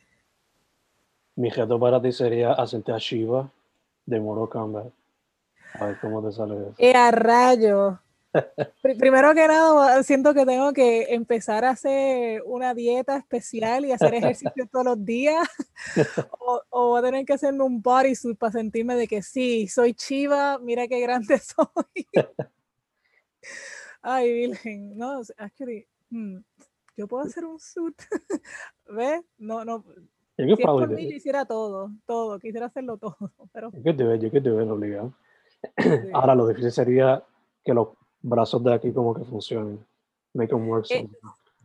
Mi 1.37 1.51
reto 1.51 1.79
para 1.79 2.01
ti 2.03 2.13
sería 2.13 2.53
hacerte 2.53 2.93
a 2.93 2.99
Shiva 2.99 3.51
de 4.11 4.21
Mortal 4.21 4.49
Kombat. 4.49 4.87
A 5.75 5.87
ver 5.87 5.99
cómo 6.01 6.23
te 6.27 6.33
sale 6.35 6.55
eso. 6.63 6.75
¡Eh, 6.79 6.95
a 6.95 7.11
rayo! 7.13 8.01
Pri- 8.83 8.97
Primero 8.99 9.33
que 9.35 9.47
nada, 9.47 10.03
siento 10.03 10.35
que 10.35 10.45
tengo 10.45 10.73
que 10.73 11.15
empezar 11.15 11.65
a 11.65 11.71
hacer 11.71 12.43
una 12.45 12.75
dieta 12.75 13.17
especial 13.17 13.85
y 13.85 13.93
hacer 13.93 14.15
ejercicio 14.15 14.69
todos 14.71 14.85
los 14.85 15.05
días. 15.05 15.49
O, 16.43 16.61
o 16.71 16.89
voy 16.89 16.99
a 16.99 17.03
tener 17.03 17.25
que 17.25 17.33
hacerme 17.35 17.63
un 17.65 17.81
bodysuit 17.81 18.37
para 18.39 18.53
sentirme 18.53 18.95
de 18.97 19.07
que 19.07 19.23
sí, 19.23 19.67
soy 19.69 19.95
chiva, 19.95 20.59
mira 20.59 20.87
qué 20.89 20.99
grande 21.01 21.39
soy. 21.39 22.07
Ay, 24.03 24.33
Virgen, 24.33 24.97
no, 24.97 25.21
actually, 25.39 25.87
hmm, 26.11 26.39
yo 26.97 27.07
puedo 27.07 27.25
hacer 27.25 27.45
un 27.45 27.59
suit. 27.61 27.95
¿Ves? 28.89 29.23
No, 29.39 29.65
no. 29.65 29.85
Si 30.45 30.53
es 30.53 30.59
por 30.61 30.89
mí, 30.89 31.11
yo 31.11 31.17
hiciera 31.17 31.45
todo, 31.45 31.91
todo, 32.07 32.39
quisiera 32.39 32.67
hacerlo 32.67 32.97
todo, 32.97 33.17
pero 33.53 33.71
You 33.73 33.83
could 33.83 33.97
do 33.97 34.15
it, 34.15 34.23
you 34.23 34.31
could 34.31 34.43
do 34.43 34.61
it, 34.63 34.69
obligado. 34.69 35.13
sí. 35.79 35.89
Ahora 36.13 36.35
lo 36.35 36.47
difícil 36.47 36.73
sería 36.73 37.23
que 37.65 37.75
los 37.75 37.89
brazos 38.23 38.63
de 38.65 38.75
aquí 38.75 38.93
como 38.93 39.15
que 39.15 39.25
funcionen. 39.25 39.85
Make 40.35 40.51
them 40.51 40.69
work 40.69 40.87
Eh. 40.91 41.09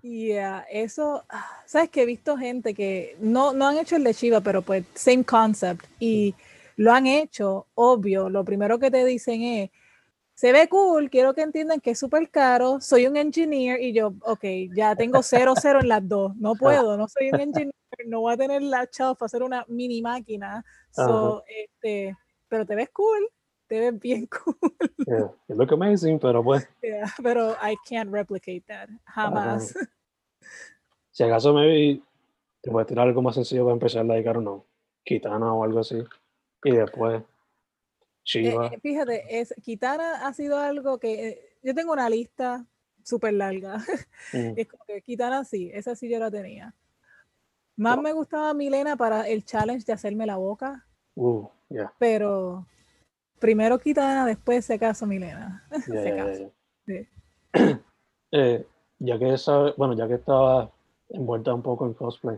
Yeah, 0.02 0.68
eso, 0.70 1.24
ah, 1.30 1.64
sabes 1.66 1.90
que 1.90 2.04
he 2.04 2.06
visto 2.06 2.38
gente 2.38 2.76
que 2.76 3.18
no, 3.20 3.54
no 3.54 3.68
han 3.68 3.78
hecho 3.80 3.96
el 3.96 4.04
de 4.04 4.14
Shiva, 4.14 4.40
pero 4.40 4.62
pues 4.62 4.86
same 4.94 5.24
concept 5.24 5.84
y 6.00 6.36
lo 6.76 6.92
han 6.92 7.08
hecho, 7.08 7.66
obvio, 7.74 8.30
lo 8.30 8.44
primero 8.46 8.78
que 8.78 8.92
te 8.92 9.04
dicen 9.04 9.42
es, 9.42 9.72
se 10.36 10.52
ve 10.52 10.68
cool, 10.68 11.10
quiero 11.10 11.34
que 11.34 11.42
entiendan 11.42 11.80
que 11.80 11.92
es 11.92 12.00
súper 12.00 12.30
caro, 12.30 12.82
soy 12.82 13.08
un 13.08 13.16
engineer 13.16 13.82
y 13.82 13.94
yo, 13.94 14.14
ok, 14.22 14.44
ya 14.76 14.96
tengo 14.96 15.24
cero, 15.24 15.54
cero 15.60 15.80
en 15.82 15.88
las 15.88 16.08
dos, 16.08 16.36
no 16.36 16.56
puedo, 16.56 16.98
no 16.98 17.08
soy 17.08 17.32
un 17.32 17.40
engineer, 17.40 17.74
no 18.06 18.20
voy 18.20 18.34
a 18.34 18.38
tener 18.38 18.62
la 18.62 18.86
chava 18.88 19.16
para 19.16 19.28
hacer 19.28 19.44
una 19.44 19.66
mini 19.70 20.02
máquina, 20.02 20.64
so, 20.92 21.44
este, 21.48 22.16
pero 22.50 22.66
te 22.66 22.76
ves 22.76 22.90
cool, 22.92 23.30
te 23.68 23.80
ves 23.80 24.00
bien 24.00 24.28
cool, 24.46 24.60
Yeah, 25.08 25.32
you 25.48 25.56
look 25.56 25.72
amazing, 25.72 26.20
pero 26.20 26.44
pues, 26.44 26.68
yeah, 26.84 27.06
pero 27.24 27.52
I 27.62 27.78
can't 27.90 28.12
replicate 28.12 28.64
that, 28.68 28.90
jamás. 29.06 29.74
si 31.12 31.24
acaso 31.24 31.54
me 31.54 31.66
vi, 31.68 32.04
te 32.62 32.72
puedes 32.72 32.88
tirar 32.88 33.08
algo 33.08 33.22
más 33.22 33.36
sencillo 33.36 33.64
para 33.64 33.74
empezar 33.74 34.02
a 34.02 34.14
dedicar 34.14 34.38
o 34.38 34.42
no. 34.42 34.66
Kitana 35.06 35.54
o 35.54 35.64
algo 35.64 35.80
así. 35.80 36.04
Y 36.64 36.72
después, 36.72 37.22
Shiva. 38.26 38.68
eh, 38.68 38.80
fíjate, 38.82 39.40
es, 39.40 39.54
Kitana 39.64 40.26
ha 40.28 40.34
sido 40.34 40.58
algo 40.58 40.98
que 41.00 41.28
eh, 41.30 41.42
yo 41.64 41.74
tengo 41.76 41.94
una 41.94 42.10
lista 42.10 42.66
súper 43.04 43.34
larga. 43.34 43.78
mm, 44.34 44.54
Es 44.58 44.68
como 44.68 44.84
que 44.86 45.02
Kitana 45.02 45.44
sí, 45.46 45.70
esa 45.74 45.96
sí 45.96 46.10
yo 46.10 46.20
la 46.20 46.32
tenía. 46.32 46.74
Más 47.78 47.98
me 48.02 48.14
gustaba 48.14 48.54
Milena 48.54 48.96
para 48.96 49.28
el 49.28 49.44
challenge 49.44 49.86
de 49.86 49.94
hacerme 49.94 50.26
la 50.26 50.38
boca, 50.38 50.86
uh, 51.16 51.46
yeah, 51.70 51.94
pero 52.00 52.66
primero 53.38 53.78
Kitana, 53.78 54.26
después 54.26 54.66
se 54.66 54.76
acaso 54.76 55.06
Milena. 55.06 55.64
yeah, 55.88 56.04
Se 56.04 56.14
yeah. 56.14 56.50
Sí. 56.86 57.08
Eh, 58.32 58.66
ya 59.00 59.18
que 59.20 59.36
bueno, 59.78 59.94
ya 59.94 60.08
que 60.08 60.16
estaba 60.16 60.70
envuelta 61.10 61.54
un 61.54 61.62
poco 61.62 61.86
en 61.86 61.94
cosplay, 61.94 62.38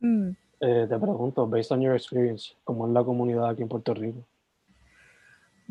Mm. 0.00 0.30
eh, 0.60 0.86
te 0.88 0.98
pregunto, 0.98 1.46
based 1.46 1.70
on 1.72 1.80
your 1.80 1.94
experience, 1.94 2.54
¿cómo 2.64 2.86
es 2.88 2.92
la 2.92 3.04
comunidad 3.04 3.48
aquí 3.48 3.62
en 3.62 3.68
Puerto 3.68 3.94
Rico? 3.94 4.18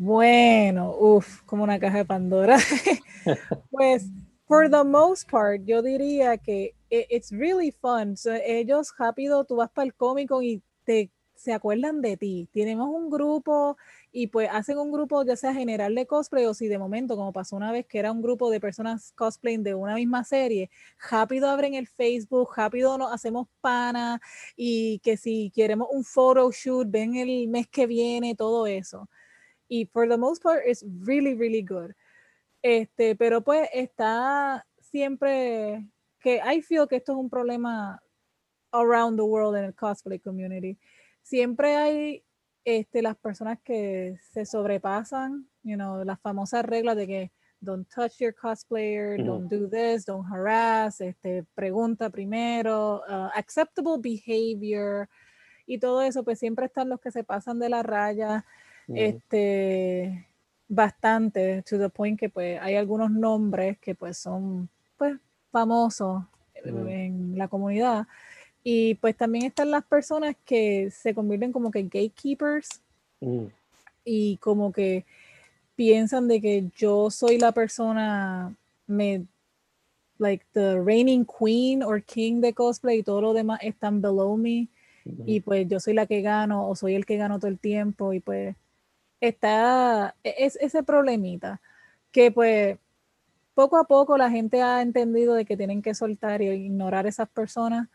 Bueno, 0.04 0.96
uff, 0.98 1.42
como 1.46 1.62
una 1.62 1.78
caja 1.78 1.98
de 1.98 2.04
Pandora. 2.04 2.56
pues, 3.70 4.06
for 4.48 4.68
the 4.70 4.84
most 4.84 5.30
part, 5.30 5.62
yo 5.64 5.82
diría 5.82 6.38
que 6.38 6.74
i- 6.90 7.06
it's 7.10 7.30
really 7.32 7.70
fun. 7.72 8.16
So, 8.16 8.32
ellos 8.34 8.92
rápido, 8.98 9.44
tú 9.44 9.56
vas 9.56 9.70
para 9.70 9.86
el 9.86 9.94
Comic 9.94 10.28
Con 10.28 10.44
y 10.44 10.62
te 10.84 11.10
se 11.36 11.52
acuerdan 11.52 12.00
de 12.02 12.16
ti. 12.16 12.48
Tenemos 12.52 12.88
un 12.90 13.10
grupo 13.10 13.76
y 14.12 14.28
pues 14.28 14.48
hacen 14.52 14.78
un 14.78 14.92
grupo 14.92 15.24
ya 15.24 15.36
sea 15.36 15.54
general 15.54 15.94
de 15.94 16.06
cosplay 16.06 16.46
o 16.46 16.54
si 16.54 16.68
de 16.68 16.78
momento, 16.78 17.16
como 17.16 17.32
pasó 17.32 17.56
una 17.56 17.72
vez 17.72 17.86
que 17.86 17.98
era 17.98 18.12
un 18.12 18.22
grupo 18.22 18.50
de 18.50 18.60
personas 18.60 19.12
cosplaying 19.16 19.62
de 19.64 19.74
una 19.74 19.94
misma 19.96 20.24
serie, 20.24 20.70
rápido 21.10 21.48
abren 21.50 21.74
el 21.74 21.88
Facebook, 21.88 22.50
rápido 22.56 22.98
nos 22.98 23.12
hacemos 23.12 23.48
pana 23.60 24.20
y 24.56 25.00
que 25.00 25.16
si 25.16 25.50
queremos 25.54 25.88
un 25.92 26.04
photoshoot, 26.04 26.88
ven 26.90 27.16
el 27.16 27.48
mes 27.48 27.68
que 27.68 27.86
viene, 27.86 28.34
todo 28.36 28.66
eso 28.66 29.08
y 29.72 29.86
for 29.86 30.06
the 30.06 30.18
most 30.18 30.42
part 30.42 30.62
it's 30.66 30.84
really 31.00 31.34
really 31.34 31.62
good 31.62 31.92
este 32.62 33.16
pero 33.16 33.40
pues 33.40 33.70
está 33.72 34.66
siempre 34.78 35.88
que 36.20 36.40
I 36.44 36.60
feel 36.60 36.86
que 36.86 36.96
esto 36.96 37.12
es 37.12 37.18
un 37.18 37.30
problema 37.30 37.98
around 38.72 39.16
the 39.16 39.24
world 39.24 39.56
en 39.56 39.64
el 39.64 39.74
cosplay 39.74 40.18
community 40.18 40.78
siempre 41.22 41.74
hay 41.74 42.24
este 42.64 43.00
las 43.00 43.16
personas 43.16 43.58
que 43.64 44.18
se 44.32 44.44
sobrepasan 44.44 45.48
you 45.62 45.76
know 45.76 46.04
las 46.04 46.20
famosas 46.20 46.66
reglas 46.66 46.96
de 46.96 47.06
que 47.06 47.32
don't 47.60 47.88
touch 47.88 48.18
your 48.18 48.34
cosplayer 48.34 49.18
Ujú. 49.18 49.26
don't 49.26 49.48
do 49.50 49.70
this 49.70 50.04
don't 50.04 50.26
harass 50.30 51.00
este 51.00 51.46
pregunta 51.54 52.10
primero 52.10 53.02
uh, 53.08 53.30
acceptable 53.34 53.96
behavior 53.98 55.08
y 55.66 55.78
todo 55.78 56.02
eso, 56.02 56.24
pues 56.24 56.38
siempre 56.38 56.66
están 56.66 56.88
los 56.88 57.00
que 57.00 57.10
se 57.10 57.24
pasan 57.24 57.58
de 57.58 57.68
la 57.68 57.82
raya, 57.82 58.44
Mm. 58.88 58.96
este, 58.96 60.26
bastante, 60.68 61.62
to 61.62 61.78
the 61.78 61.88
point 61.88 62.18
que 62.18 62.28
pues 62.28 62.58
hay 62.60 62.76
algunos 62.76 63.10
nombres 63.10 63.78
que 63.78 63.94
pues 63.94 64.16
son 64.18 64.68
pues 64.96 65.16
famosos 65.50 66.22
Mm. 66.64 66.88
en 66.88 67.38
la 67.38 67.48
comunidad. 67.48 68.06
Y 68.62 68.94
pues 68.96 69.16
también 69.16 69.46
están 69.46 69.70
las 69.72 69.84
personas 69.84 70.36
que 70.44 70.90
se 70.92 71.12
convierten 71.14 71.50
como 71.52 71.70
que 71.72 71.82
gatekeepers 71.82 72.80
Mm. 73.20 73.46
y 74.04 74.36
como 74.38 74.72
que 74.72 75.04
piensan 75.74 76.28
de 76.28 76.40
que 76.40 76.70
yo 76.76 77.10
soy 77.10 77.38
la 77.38 77.50
persona, 77.52 78.54
me, 78.86 79.24
like 80.18 80.44
the 80.52 80.80
reigning 80.80 81.24
queen 81.26 81.82
or 81.82 82.00
king 82.02 82.40
de 82.40 82.52
cosplay 82.52 82.98
y 82.98 83.02
todo 83.02 83.20
lo 83.20 83.32
demás 83.32 83.58
están 83.62 84.00
below 84.00 84.36
me 84.36 84.68
Ujú. 85.04 85.24
y 85.26 85.40
pues 85.40 85.66
yo 85.68 85.80
soy 85.80 85.94
la 85.94 86.06
que 86.06 86.20
gano 86.22 86.68
o 86.68 86.76
soy 86.76 86.94
el 86.94 87.04
que 87.06 87.16
gano 87.16 87.38
todo 87.40 87.48
el 87.48 87.58
tiempo 87.58 88.12
y 88.12 88.20
pues 88.20 88.54
está 89.28 90.14
e- 90.22 90.34
es 90.38 90.56
ese 90.60 90.82
problemita 90.82 91.60
que 92.10 92.30
pues 92.30 92.78
poco 93.54 93.76
a 93.78 93.84
poco 93.84 94.16
la 94.16 94.30
gente 94.30 94.62
ha 94.62 94.82
entendido 94.82 95.34
de 95.34 95.44
que 95.44 95.56
tienen 95.56 95.82
que 95.82 95.94
soltar 95.94 96.42
y 96.42 96.48
ignorar 96.48 97.06
esas 97.06 97.28
personas 97.28 97.88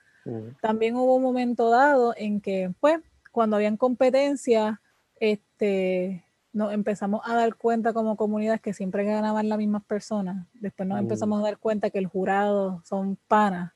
también 0.62 0.96
hubo 0.96 1.16
un 1.16 1.24
momento 1.24 1.70
dado 1.70 2.14
en 2.18 2.42
que, 2.42 2.74
pues, 2.80 3.00
cuando 3.32 3.56
habían 3.56 3.78
competencia, 3.78 4.82
este, 5.20 6.24
nos 6.54 6.74
empezamos 6.74 7.22
a 7.24 7.36
dar 7.36 7.56
cuenta 7.56 7.94
como 7.94 8.18
comunidad 8.18 8.60
que 8.60 8.74
siempre 8.74 9.04
ganaban 9.04 9.48
las 9.48 9.58
mismas 9.58 9.84
personas. 9.84 10.46
Después 10.56 10.88
nos 10.90 11.00
empezamos 11.00 11.40
a 11.40 11.44
dar 11.44 11.58
cuenta 11.58 11.90
que 11.90 12.00
el 12.00 12.08
jurado 12.08 12.82
son 12.84 13.18
panas. 13.28 13.74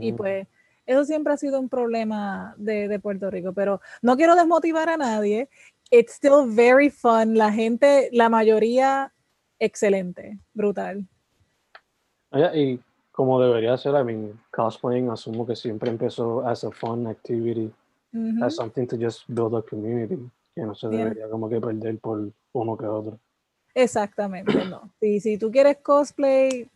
Y 0.00 0.12
pues, 0.12 0.46
eso 0.86 1.04
siempre 1.04 1.32
ha 1.32 1.36
sido 1.36 1.58
un 1.58 1.68
problema 1.68 2.54
de, 2.56 2.88
de 2.88 2.98
Puerto 2.98 3.30
Rico. 3.30 3.52
Pero 3.52 3.80
no 4.02 4.16
quiero 4.16 4.34
desmotivar 4.34 4.88
a 4.88 4.96
nadie. 4.96 5.48
It's 5.90 6.14
still 6.14 6.46
very 6.46 6.88
fun. 6.90 7.34
La 7.34 7.50
gente, 7.52 8.08
la 8.12 8.28
mayoría, 8.28 9.12
excelente, 9.58 10.38
brutal. 10.54 11.06
Y 12.54 12.78
como 13.10 13.40
debería 13.40 13.76
ser, 13.76 13.94
I 13.96 14.04
mean, 14.04 14.38
cosplaying 14.52 15.10
asumo 15.10 15.44
que 15.46 15.56
siempre 15.56 15.90
empezó 15.90 16.46
as 16.46 16.62
a 16.64 16.70
fun 16.70 17.06
activity, 17.08 17.72
as 18.40 18.54
something 18.54 18.86
to 18.86 18.96
just 18.96 19.24
build 19.28 19.54
a 19.54 19.62
community, 19.62 20.16
que 20.54 20.62
no 20.62 20.74
se 20.74 20.86
Yeah. 20.88 21.04
debería 21.06 21.28
como 21.28 21.48
que 21.48 21.60
perder 21.60 21.98
por 21.98 22.30
uno 22.52 22.76
que 22.76 22.86
otro. 22.86 23.18
Exactamente, 23.74 24.64
no. 24.66 24.90
Si, 25.00 25.20
si 25.20 25.38
tú 25.38 25.50
quieres 25.50 25.78
cosplay, 25.78 26.68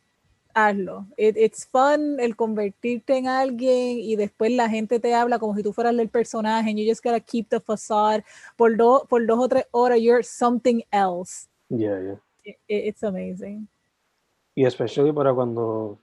hazlo. 0.54 1.06
It- 1.16 1.36
it's 1.36 1.66
fun 1.66 2.18
el 2.20 2.36
convertirte 2.36 3.16
en 3.16 3.26
alguien 3.28 3.98
y 3.98 4.16
después 4.16 4.52
la 4.52 4.68
gente 4.68 5.00
te 5.00 5.14
habla 5.14 5.38
como 5.38 5.54
si 5.56 5.62
tú 5.62 5.72
fueras 5.72 5.94
el 5.98 6.08
personaje. 6.08 6.70
And 6.70 6.78
you 6.78 6.88
just 6.88 7.04
gotta 7.04 7.20
keep 7.20 7.48
the 7.48 7.60
facade. 7.60 8.24
Por, 8.56 8.76
do- 8.76 9.06
por 9.08 9.26
dos 9.26 9.38
o 9.40 9.48
tres 9.48 9.66
horas, 9.72 9.98
you're 10.00 10.22
something 10.22 10.82
else. 10.92 11.48
Yeah, 11.68 12.00
yeah. 12.00 12.16
It- 12.44 12.58
it- 12.68 12.86
it's 12.88 13.02
amazing. 13.02 13.68
Y 14.54 14.64
especially 14.64 15.12
para 15.12 15.34
cuando, 15.34 15.98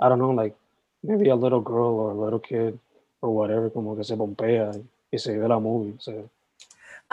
I 0.00 0.08
don't 0.08 0.18
know, 0.18 0.32
like, 0.32 0.56
maybe 1.02 1.30
a 1.30 1.36
little 1.36 1.60
girl 1.60 1.98
or 2.00 2.10
a 2.10 2.14
little 2.14 2.40
kid 2.40 2.74
or 3.20 3.30
whatever, 3.30 3.70
como 3.70 3.94
que 3.96 4.02
se 4.04 4.16
pompea 4.16 4.72
y 5.12 5.18
se 5.18 5.36
ve 5.38 5.46
la 5.46 5.58
movie. 5.58 5.94
o 5.96 6.00
sea, 6.00 6.22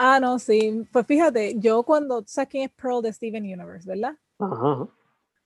Ah, 0.00 0.20
no, 0.20 0.38
sí. 0.38 0.86
Pues 0.92 1.06
fíjate, 1.06 1.58
yo 1.58 1.82
cuando, 1.82 2.22
¿tú 2.22 2.28
¿sabes 2.28 2.48
quién 2.48 2.64
es 2.64 2.70
Pearl 2.70 3.02
de 3.02 3.12
Steven 3.12 3.42
Universe, 3.42 3.88
verdad? 3.88 4.14
Ajá. 4.38 4.86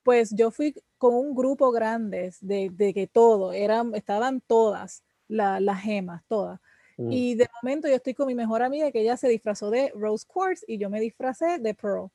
Pues 0.03 0.31
yo 0.35 0.51
fui 0.51 0.75
con 0.97 1.13
un 1.15 1.33
grupo 1.33 1.71
grande 1.71 2.33
de, 2.41 2.69
de 2.69 2.93
que 2.93 3.07
todo, 3.07 3.53
eran, 3.53 3.95
estaban 3.95 4.41
todas 4.41 5.03
la- 5.27 5.59
las 5.59 5.81
gemas, 5.81 6.23
todas. 6.27 6.59
Mm. 6.97 7.11
Y 7.11 7.35
de 7.35 7.47
momento 7.61 7.87
yo 7.87 7.95
estoy 7.95 8.13
con 8.13 8.27
mi 8.27 8.35
mejor 8.35 8.61
amiga 8.61 8.91
que 8.91 9.01
ella 9.01 9.17
se 9.17 9.27
disfrazó 9.29 9.69
de 9.71 9.91
Rose 9.95 10.25
Quartz 10.27 10.63
y 10.67 10.77
yo 10.77 10.89
me 10.89 10.99
disfracé 10.99 11.57
de 11.59 11.73
Pearl. 11.73 12.09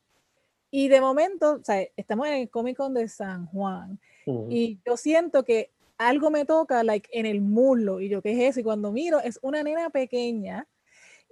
Y 0.70 0.88
de 0.88 1.01
momento, 1.01 1.53
o 1.61 1.64
sea, 1.64 1.83
estamos 1.96 2.27
en 2.29 2.35
el 2.35 2.51
Comic 2.51 2.77
Con 2.77 2.92
de 2.94 3.09
San 3.09 3.46
Juan 3.46 3.98
Ujú. 4.27 4.46
y 4.51 4.79
yo 4.87 4.96
siento 4.98 5.42
que 5.44 5.70
algo 5.96 6.31
me 6.31 6.44
toca 6.44 6.85
like 6.85 7.09
en 7.12 7.24
el 7.27 7.40
muslo 7.40 8.01
y 8.01 8.09
yo 8.11 8.20
qué 8.22 8.33
es 8.33 8.51
eso 8.51 8.61
y 8.61 8.62
cuando 8.64 8.92
miro 8.92 9.18
es 9.20 9.38
una 9.42 9.62
nena 9.62 9.90
pequeña 9.90 10.68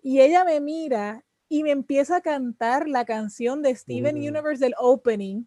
y 0.03 0.21
ella 0.21 0.43
me 0.45 0.59
mira 0.61 1.23
y 1.49 1.63
me 1.63 1.71
empieza 1.71 2.17
a 2.17 2.21
cantar 2.21 2.89
la 2.89 3.05
canción 3.05 3.63
de 3.63 3.77
Steven 3.77 4.17
Mm. 4.17 4.29
Universe 4.29 4.65
del 4.65 4.75
opening 4.79 5.45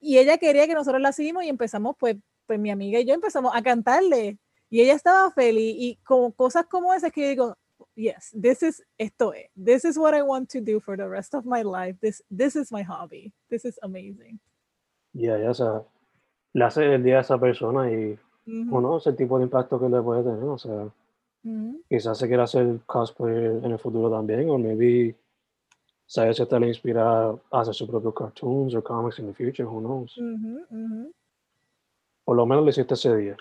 y 0.00 0.18
ella 0.18 0.38
quería 0.38 0.66
que 0.66 0.74
nosotros 0.74 1.00
la 1.00 1.12
seguimos 1.12 1.44
y 1.44 1.48
empezamos 1.48 1.96
pues 1.98 2.16
pues 2.46 2.58
mi 2.58 2.70
amiga 2.70 2.98
y 2.98 3.04
yo 3.04 3.14
empezamos 3.14 3.52
a 3.54 3.62
cantarle. 3.62 4.38
Y 4.70 4.80
ella 4.82 4.94
estaba 4.94 5.30
feliz 5.30 5.74
y 5.78 5.96
como 6.04 6.32
cosas 6.32 6.66
como 6.66 6.92
esas 6.94 7.12
que 7.12 7.22
yo 7.22 7.28
digo 7.28 7.56
yes 7.96 8.30
this 8.40 8.62
is 8.62 8.82
esto 8.98 9.32
es 9.32 9.50
this 9.54 9.84
is 9.84 9.96
what 9.98 10.14
I 10.14 10.22
want 10.22 10.48
to 10.52 10.60
do 10.60 10.80
for 10.80 10.96
the 10.96 11.08
rest 11.08 11.34
of 11.34 11.44
my 11.44 11.62
life. 11.62 11.98
This 12.00 12.22
this 12.36 12.56
is 12.56 12.72
my 12.72 12.82
hobby. 12.82 13.32
This 13.48 13.64
is 13.64 13.78
amazing. 13.82 14.40
Ya, 15.12 15.38
ya, 15.38 15.50
o 15.50 15.54
sea, 15.54 15.82
le 16.54 16.64
hace 16.64 16.94
el 16.94 17.02
día 17.02 17.18
a 17.18 17.20
esa 17.22 17.38
persona 17.38 17.90
y 17.92 18.18
Ujú, 18.46 18.76
uno 18.76 18.96
ese 18.98 19.12
tipo 19.12 19.38
de 19.38 19.44
impacto 19.44 19.78
que 19.78 19.88
le 19.88 20.00
puede 20.02 20.22
tener, 20.22 20.42
o 20.44 20.58
sea, 20.58 20.88
ujú. 21.44 21.82
quizás 21.88 22.18
se 22.18 22.28
quiera 22.28 22.44
hacer 22.44 22.80
cosplayer 22.86 23.60
en 23.64 23.72
el 23.72 23.78
futuro 23.78 24.10
también, 24.10 24.48
o 24.50 24.58
maybe 24.58 25.16
sabe 26.10 26.34
si 26.34 26.44
te 26.44 26.58
le 26.58 26.66
inspira 26.66 27.30
a 27.30 27.60
hacer 27.60 27.72
sus 27.72 27.88
propios 27.88 28.12
cartoons 28.12 28.74
o 28.74 28.82
comics 28.82 29.20
in 29.20 29.28
the 29.28 29.32
future, 29.32 29.64
who 29.64 29.80
knows. 29.80 30.16
Ujú, 30.18 30.66
ujú. 30.68 31.12
Por 32.24 32.36
lo 32.36 32.46
menos 32.46 32.64
lo 32.64 32.70
hiciste 32.70 32.94
ese 32.94 33.16
día. 33.16 33.36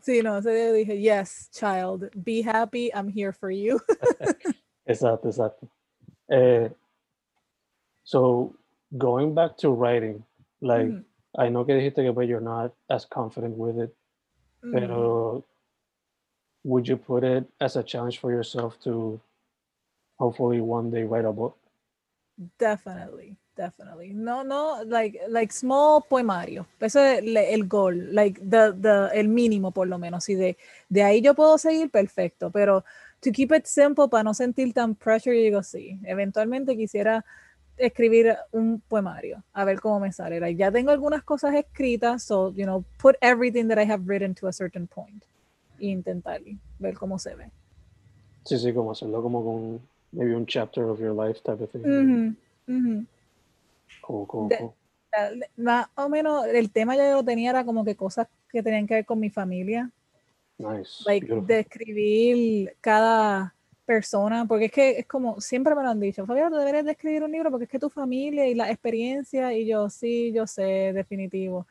Sí, 0.00 0.22
no, 0.22 0.38
ese 0.38 0.50
día 0.50 0.72
dije, 0.72 0.98
yes, 0.98 1.50
child, 1.52 2.08
be 2.14 2.40
happy, 2.40 2.90
I'm 2.94 3.08
here 3.08 3.32
for 3.32 3.50
you. 3.50 3.78
Exacto, 4.86 5.28
exacto. 5.28 5.68
Eh, 6.30 6.70
so, 8.04 8.54
going 8.96 9.34
back 9.34 9.58
to 9.58 9.68
writing, 9.68 10.24
like, 10.62 10.88
Ujú, 10.88 11.04
I 11.36 11.50
know 11.50 11.66
que 11.66 11.74
dijiste 11.74 12.02
que 12.02 12.12
pues, 12.14 12.26
you're 12.26 12.40
not 12.40 12.72
as 12.88 13.04
confident 13.04 13.58
with 13.58 13.78
it, 13.78 13.94
ujú. 14.64 14.72
pero 14.72 15.44
would 16.64 16.88
you 16.88 16.96
put 16.96 17.22
it 17.22 17.44
as 17.60 17.76
a 17.76 17.82
challenge 17.82 18.18
for 18.18 18.32
yourself 18.32 18.80
to 18.80 19.20
hopefully 20.18 20.62
one 20.62 20.90
day 20.90 21.02
write 21.04 21.26
a 21.26 21.32
book? 21.32 21.54
Definitely, 22.58 23.36
definitely. 23.56 24.12
No, 24.14 24.44
no, 24.44 24.84
like, 24.84 25.18
like 25.28 25.52
small 25.52 26.04
poemario. 26.08 26.66
Ese 26.78 27.18
es 27.18 27.52
el 27.52 27.66
goal, 27.66 28.14
like 28.14 28.40
the, 28.40 28.72
the, 28.80 29.08
el 29.12 29.28
mínimo 29.28 29.72
por 29.72 29.88
lo 29.88 29.98
menos. 29.98 30.28
Y 30.28 30.36
de, 30.36 30.56
de 30.88 31.02
ahí 31.02 31.20
yo 31.20 31.34
puedo 31.34 31.58
seguir, 31.58 31.90
perfecto. 31.90 32.50
Pero 32.50 32.84
to 33.20 33.32
keep 33.32 33.52
it 33.52 33.64
simple, 33.64 34.08
para 34.08 34.22
no 34.22 34.34
sentir 34.34 34.72
tan 34.72 34.94
pressure, 34.94 35.36
yo 35.36 35.42
digo 35.42 35.62
sí. 35.64 35.98
Eventualmente 36.04 36.76
quisiera 36.76 37.24
escribir 37.76 38.36
un 38.52 38.80
poemario, 38.86 39.42
a 39.52 39.64
ver 39.64 39.80
cómo 39.80 39.98
me 39.98 40.12
sale. 40.12 40.38
Like, 40.38 40.56
ya 40.56 40.70
tengo 40.70 40.92
algunas 40.92 41.24
cosas 41.24 41.56
escritas, 41.56 42.22
so, 42.22 42.52
you 42.52 42.64
know, 42.64 42.84
put 42.98 43.16
everything 43.20 43.66
that 43.66 43.78
I 43.78 43.90
have 43.90 44.04
written 44.06 44.32
to 44.36 44.46
a 44.46 44.52
certain 44.52 44.86
point. 44.86 45.24
E 45.80 45.86
intentar 45.86 46.40
ver 46.78 46.94
cómo 46.94 47.18
se 47.18 47.34
ve. 47.34 47.50
Sí, 48.44 48.58
sí, 48.58 48.72
como 48.72 48.92
hacerlo 48.92 49.22
como 49.22 49.44
con 49.44 49.80
maybe 50.12 50.34
un 50.34 50.46
chapter 50.46 50.84
of 50.88 51.00
your 51.00 51.12
life 51.12 51.40
type 51.42 51.62
of 51.62 51.70
thing. 51.70 52.36
Cool, 54.02 54.26
cool, 54.26 54.50
cool. 54.58 54.74
más 55.56 55.88
o 55.96 56.08
menos 56.08 56.46
el 56.46 56.70
tema 56.70 56.96
ya 56.96 57.08
yo 57.08 57.16
lo 57.16 57.24
tenía, 57.24 57.50
era 57.50 57.64
como 57.64 57.84
que 57.84 57.96
cosas 57.96 58.28
que 58.50 58.62
tenían 58.62 58.86
que 58.86 58.94
ver 58.94 59.06
con 59.06 59.18
mi 59.18 59.30
familia, 59.30 59.90
Nice. 60.58 61.04
like 61.06 61.26
describir 61.46 62.74
cada 62.80 63.54
persona, 63.84 64.44
porque 64.46 64.66
es 64.66 64.72
que 64.72 64.90
es 64.98 65.06
como, 65.06 65.40
siempre 65.40 65.74
me 65.74 65.82
lo 65.82 65.88
han 65.88 66.00
dicho, 66.00 66.26
Fabiola, 66.26 66.50
tú 66.50 66.56
deberías 66.56 66.84
de 66.84 66.92
escribir 66.92 67.22
un 67.22 67.32
libro 67.32 67.50
porque 67.50 67.64
es 67.64 67.70
que 67.70 67.78
tu 67.78 67.88
familia 67.88 68.46
y 68.46 68.54
la 68.54 68.70
experiencia, 68.70 69.52
y 69.54 69.66
yo, 69.66 69.88
sí, 69.88 70.30
yo 70.32 70.46
sé, 70.46 70.92
definitivo, 70.92 71.66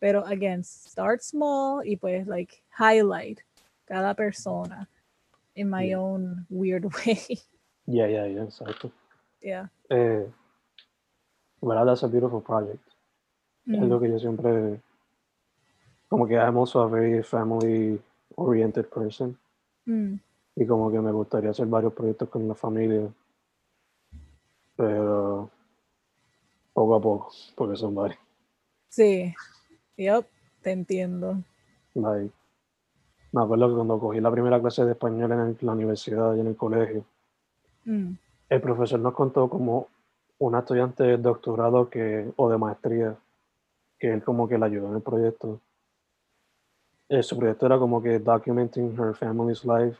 pero 0.00 0.26
again, 0.26 0.64
start 0.64 1.20
small 1.20 1.86
y 1.86 1.96
pues 1.96 2.26
like 2.26 2.62
highlight 2.76 3.40
cada 3.84 4.14
persona 4.14 4.88
in 5.54 5.68
my 5.70 5.88
Yeah. 5.90 5.98
own 5.98 6.46
weird 6.48 6.84
way, 7.06 7.40
Yeah, 7.90 8.06
yeah, 8.06 8.26
yeah, 8.26 8.44
exacto. 8.44 8.90
yeah. 9.42 9.66
Eh, 9.88 10.26
¿verdad? 11.60 11.86
That's 11.86 12.02
a 12.04 12.08
beautiful 12.08 12.40
project. 12.42 12.80
Es 13.66 13.78
Mm, 13.80 13.88
lo 13.88 14.00
que 14.00 14.08
yo 14.10 14.18
siempre, 14.18 14.80
como 16.08 16.26
que 16.26 16.34
I'm 16.36 16.56
also 16.56 16.80
a 16.82 16.88
very 16.88 17.22
family 17.22 18.00
oriented 18.36 18.86
person 18.88 19.36
mm. 19.86 20.14
y 20.56 20.66
como 20.66 20.90
que 20.90 21.00
me 21.00 21.12
gustaría 21.12 21.50
hacer 21.50 21.66
varios 21.66 21.92
proyectos 21.92 22.28
con 22.28 22.48
la 22.48 22.54
familia, 22.54 23.08
pero 24.76 25.50
poco 26.72 26.94
a 26.94 27.00
poco, 27.00 27.32
porque 27.54 27.76
son 27.76 27.94
varios. 27.94 28.18
Sí, 28.88 29.34
yep, 29.96 30.26
te 30.62 30.70
entiendo. 30.72 31.42
Like, 31.94 32.32
me 33.32 33.42
acuerdo 33.42 33.68
que 33.68 33.74
cuando 33.74 33.98
cogí 34.00 34.20
la 34.20 34.30
primera 34.30 34.60
clase 34.60 34.84
de 34.84 34.92
español 34.92 35.32
en 35.32 35.40
el- 35.40 35.58
la 35.60 35.72
universidad 35.72 36.34
y 36.36 36.40
en 36.40 36.46
el 36.48 36.56
colegio, 36.56 37.04
Mm, 37.90 38.16
el 38.48 38.60
profesor 38.60 39.00
nos 39.00 39.14
contó 39.14 39.48
como 39.48 39.88
una 40.38 40.60
estudiante 40.60 41.02
de 41.02 41.16
doctorado 41.16 41.90
que, 41.90 42.32
o 42.36 42.48
de 42.48 42.58
maestría, 42.58 43.16
que 43.98 44.12
él 44.12 44.22
como 44.22 44.48
que 44.48 44.58
le 44.58 44.66
ayudó 44.66 44.88
en 44.88 44.96
el 44.96 45.02
proyecto. 45.02 45.60
Eh, 47.08 47.22
su 47.22 47.36
proyecto 47.36 47.66
era 47.66 47.78
como 47.78 48.00
que 48.02 48.18
documenting 48.18 48.96
her 48.98 49.14
family's 49.14 49.64
life 49.64 49.98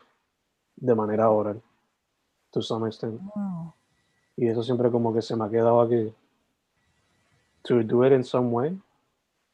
de 0.77 0.95
manera 0.95 1.29
oral, 1.29 1.61
to 2.51 2.61
some 2.61 2.87
extent. 2.87 3.19
Wow. 3.35 3.73
Y 4.37 4.47
eso 4.47 4.63
siempre 4.63 4.89
como 4.89 5.13
que 5.13 5.21
se 5.21 5.35
me 5.35 5.45
ha 5.45 5.49
quedado 5.49 5.81
aquí. 5.81 6.13
To 7.63 7.83
do 7.83 8.05
it 8.05 8.13
in 8.13 8.23
some 8.23 8.49
way, 8.49 8.81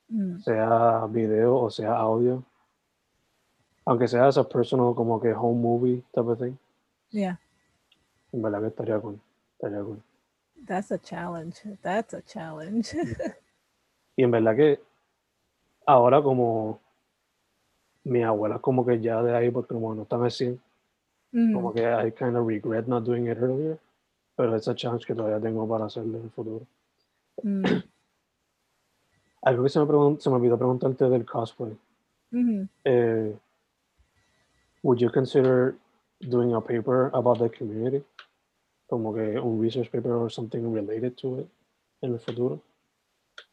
Mm, 0.10 0.40
sea 0.40 1.06
video 1.10 1.56
o 1.56 1.70
sea 1.70 1.96
audio. 1.96 2.44
Aunque 3.86 4.08
sea 4.08 4.28
esa 4.30 4.44
personal 4.44 4.94
como 4.96 5.20
que 5.20 5.34
home 5.34 5.62
movie 5.62 6.04
type 6.14 6.30
of 6.30 6.40
thing. 6.40 6.56
Yeah, 7.12 7.40
Que 8.32 8.68
estaría 8.68 9.00
cool. 9.00 9.20
Estaría 9.54 9.84
cool. 9.84 10.02
that's 10.66 10.92
a 10.92 10.98
challenge. 10.98 11.62
That's 11.82 12.14
a 12.14 12.22
challenge. 12.22 12.94
Y 14.20 14.24
en 14.24 14.32
verdad 14.32 14.56
que 14.56 14.80
ahora 15.86 16.24
como 16.24 16.80
mi 18.04 18.24
abuela 18.24 18.58
como 18.58 18.84
que 18.84 19.00
ya 19.00 19.22
de 19.22 19.36
ahí 19.36 19.52
porque 19.52 19.76
como 19.76 19.94
no 19.94 20.04
están 20.04 20.24
así, 20.24 20.60
Mm, 21.32 21.54
como 21.54 21.74
que 21.74 21.82
I 21.84 22.12
kind 22.14 22.36
of 22.38 22.48
regret 22.48 22.88
not 22.88 23.04
doing 23.04 23.28
it 23.28 23.38
earlier. 23.38 23.78
Pero 24.36 24.56
es 24.56 24.68
a 24.68 24.74
challenge 24.74 25.06
que 25.06 25.14
todavía 25.14 25.40
tengo 25.40 25.68
para 25.68 25.86
hacerlo 25.86 26.18
en 26.18 26.24
el 26.24 26.30
futuro. 26.32 26.66
mm, 27.44 27.64
Algo 29.44 29.64
que 29.64 29.70
se 29.70 29.80
me, 29.80 30.20
se 30.20 30.30
me 30.30 30.36
olvidó 30.38 30.58
preguntarte 30.58 31.10
del 31.10 31.26
cosplay. 31.26 31.78
mhm. 32.32 32.68
Eh, 32.86 33.38
would 34.84 35.00
you 35.00 35.10
consider 35.12 35.76
doing 36.22 36.54
a 36.56 36.62
paper 36.62 37.12
about 37.14 37.38
the 37.40 37.50
community? 37.50 38.04
Como 38.88 39.14
que 39.14 39.38
un 39.40 39.62
research 39.62 39.90
paper 39.92 40.14
or 40.14 40.32
something 40.32 40.74
related 40.74 41.14
to 41.16 41.42
it 41.42 41.48
en 42.02 42.14
el 42.14 42.20
futuro. 42.20 42.64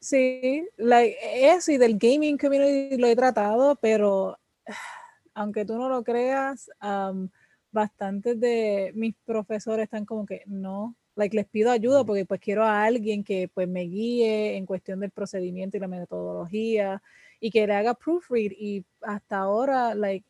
Sí, 0.00 0.66
like, 0.76 1.16
eso 1.20 1.72
y 1.72 1.76
del 1.76 1.98
gaming 1.98 2.38
community 2.38 2.96
lo 2.96 3.06
he 3.06 3.16
tratado, 3.16 3.76
pero 3.76 4.38
aunque 5.34 5.64
tú 5.64 5.76
no 5.76 5.88
lo 5.88 6.02
creas, 6.04 6.70
am, 6.78 7.30
bastantes 7.72 8.38
de 8.38 8.92
mis 8.94 9.14
profesores 9.24 9.84
están 9.84 10.04
como 10.06 10.24
que 10.24 10.42
no, 10.46 10.96
like, 11.16 11.36
les 11.36 11.46
pido 11.46 11.70
ayuda 11.70 12.04
porque 12.04 12.24
pues 12.24 12.40
quiero 12.40 12.64
a 12.64 12.84
alguien 12.84 13.24
que 13.24 13.48
pues 13.52 13.68
me 13.68 13.82
guíe 13.82 14.56
en 14.56 14.66
cuestión 14.66 15.00
del 15.00 15.10
procedimiento 15.10 15.76
y 15.76 15.80
la 15.80 15.88
metodología 15.88 17.02
y 17.40 17.50
que 17.50 17.66
le 17.66 17.74
haga 17.74 17.94
proofread 17.94 18.52
y 18.52 18.84
hasta 19.02 19.38
ahora, 19.38 19.94
like, 19.94 20.26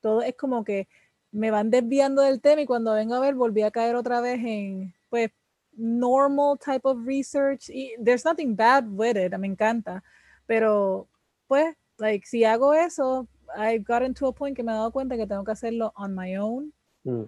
todo 0.00 0.22
es 0.22 0.34
como 0.34 0.64
que 0.64 0.88
me 1.32 1.50
van 1.50 1.70
desviando 1.70 2.22
del 2.22 2.40
tema 2.40 2.62
y 2.62 2.66
cuando 2.66 2.94
vengo 2.94 3.14
a 3.14 3.20
ver 3.20 3.34
volví 3.34 3.62
a 3.62 3.70
caer 3.70 3.94
otra 3.96 4.20
vez 4.20 4.40
en 4.44 4.94
pues 5.10 5.30
normal 5.76 6.58
type 6.58 6.82
of 6.84 7.06
research 7.06 7.70
y 7.70 7.92
there's 8.02 8.24
nothing 8.24 8.56
bad 8.56 8.84
with 8.88 9.16
it, 9.16 9.36
me 9.38 9.46
encanta, 9.46 10.02
pero 10.46 11.06
pues 11.46 11.76
like 11.98 12.26
si 12.26 12.44
hago 12.44 12.74
eso, 12.74 13.26
I've 13.56 13.84
gotten 13.84 14.14
to 14.14 14.26
a 14.26 14.32
point 14.32 14.56
que 14.56 14.62
me 14.62 14.72
he 14.72 14.74
dado 14.74 14.90
cuenta 14.90 15.16
que 15.16 15.26
tengo 15.26 15.44
que 15.44 15.52
hacerlo 15.52 15.92
on 15.96 16.14
my 16.14 16.36
own 16.36 16.72
Mm, 17.04 17.24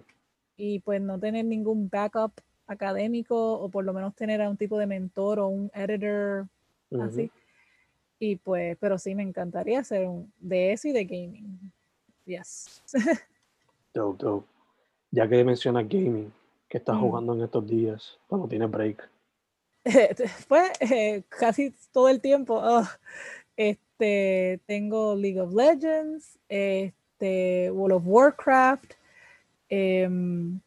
y 0.57 0.79
pues 0.79 1.01
no 1.01 1.19
tener 1.19 1.45
ningún 1.45 1.89
backup 1.89 2.33
académico 2.67 3.53
o 3.53 3.69
por 3.69 3.83
lo 3.83 3.93
menos 3.93 4.15
tener 4.15 4.41
a 4.41 4.49
un 4.49 4.57
tipo 4.57 4.77
de 4.77 4.85
mentor 4.85 5.39
o 5.39 5.47
un 5.47 5.71
editor 5.73 6.47
ujú. 6.91 7.03
así. 7.03 7.31
Y 8.19 8.35
pues, 8.35 8.77
pero 8.79 8.99
sí 8.99 9.15
me 9.15 9.23
encantaría 9.23 9.79
hacer 9.79 10.07
un 10.07 10.31
de 10.37 10.73
eso 10.73 10.87
y 10.87 10.91
de 10.91 11.05
gaming. 11.05 11.71
Yes. 12.25 12.83
Dope, 13.93 14.23
dope. 14.23 14.47
Ya 15.11 15.27
que 15.27 15.43
mencionas 15.43 15.87
gaming, 15.89 16.31
que 16.69 16.77
estás 16.77 16.95
Mm. 16.95 17.01
jugando 17.01 17.33
en 17.33 17.41
estos 17.41 17.67
días, 17.67 18.17
cuando 18.27 18.47
tienes 18.47 18.69
break. 18.71 19.09
pues 20.47 20.71
eh, 20.79 21.23
casi 21.29 21.73
todo 21.91 22.07
el 22.09 22.21
tiempo. 22.21 22.59
ah, 22.63 22.89
este, 23.57 24.59
tengo 24.65 25.15
League 25.15 25.39
of 25.39 25.53
Legends, 25.53 26.39
este, 26.47 27.69
World 27.71 27.97
of 27.97 28.03
Warcraft. 28.05 28.93
em, 29.69 30.59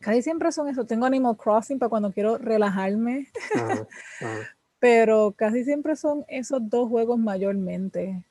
casi 0.00 0.22
siempre 0.22 0.52
son 0.52 0.68
eso. 0.68 0.84
Tengo 0.84 1.06
Animal 1.06 1.36
Crossing 1.36 1.78
para 1.78 1.88
cuando 1.90 2.12
quiero 2.12 2.36
relajarme, 2.38 3.28
Ajá, 3.54 3.86
ajá. 4.20 4.38
pero 4.78 5.32
casi 5.36 5.64
siempre 5.64 5.96
son 5.96 6.24
esos 6.28 6.68
dos 6.68 6.88
juegos 6.88 7.18
mayormente. 7.18 8.22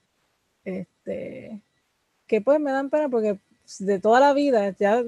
Este, 0.66 1.62
que 2.28 2.42
pues 2.42 2.60
me 2.60 2.72
dan 2.72 2.90
pena 2.92 3.10
porque 3.10 3.40
de 3.80 4.00
toda 4.00 4.20
la 4.20 4.34
vida, 4.34 4.70
ya 4.72 5.04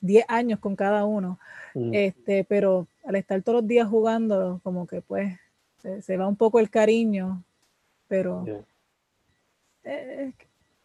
10 0.00 0.24
años 0.28 0.58
con 0.60 0.76
cada 0.76 1.04
uno, 1.04 1.38
Mm, 1.74 1.92
este, 1.94 2.44
pero 2.44 2.86
al 3.04 3.14
estar 3.16 3.40
todos 3.42 3.60
los 3.60 3.68
días 3.68 3.86
jugando, 3.88 4.58
como 4.64 4.86
que 4.86 5.02
pues 5.02 5.38
se, 5.82 6.00
se 6.02 6.16
va 6.16 6.26
un 6.26 6.34
poco 6.34 6.58
el 6.60 6.70
cariño, 6.70 7.44
pero 8.08 8.44
yeah. 8.44 8.64
eh, 9.84 10.32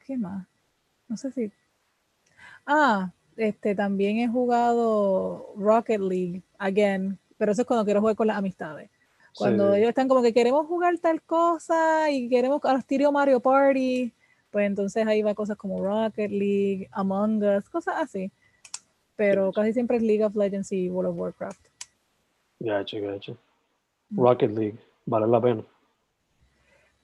¿qué 0.05 0.17
más? 0.17 0.45
No 1.07 1.17
sé 1.17 1.31
si. 1.31 1.51
Ah, 2.65 3.11
este 3.37 3.75
también 3.75 4.17
he 4.17 4.27
jugado 4.27 5.53
Rocket 5.57 6.01
League 6.01 6.41
again, 6.57 7.17
pero 7.37 7.53
eso 7.53 7.61
es 7.61 7.67
cuando 7.67 7.85
quiero 7.85 8.01
jugar 8.01 8.15
con 8.15 8.27
las 8.27 8.37
amistades. 8.37 8.89
Cuando 9.35 9.71
Sí. 9.71 9.79
ellos 9.79 9.89
están 9.89 10.07
como 10.07 10.21
que 10.21 10.33
queremos 10.33 10.67
jugar 10.67 10.97
tal 10.99 11.21
cosa 11.23 12.11
y 12.11 12.29
queremos 12.29 12.63
al 12.65 12.77
estilo 12.79 13.11
Mario 13.11 13.39
Party, 13.39 14.11
pues 14.53 14.67
entonces 14.67 15.05
ahí 15.07 15.21
va 15.23 15.33
cosas 15.33 15.57
como 15.57 15.83
Rocket 15.83 16.29
League, 16.31 16.87
Among 16.91 17.43
Us, 17.43 17.67
cosas 17.69 17.95
así. 17.97 18.31
Pero 19.15 19.51
casi 19.51 19.73
siempre 19.73 19.97
es 19.97 20.03
League 20.03 20.23
of 20.23 20.35
Legends 20.35 20.71
y 20.71 20.89
World 20.89 21.11
of 21.11 21.17
Warcraft. 21.19 21.65
Gotcha, 22.59 22.99
gotcha. 22.99 23.33
Mm. 24.09 24.21
Rocket 24.21 24.51
League, 24.51 24.77
vale 25.05 25.27
la 25.27 25.41
pena. 25.41 25.63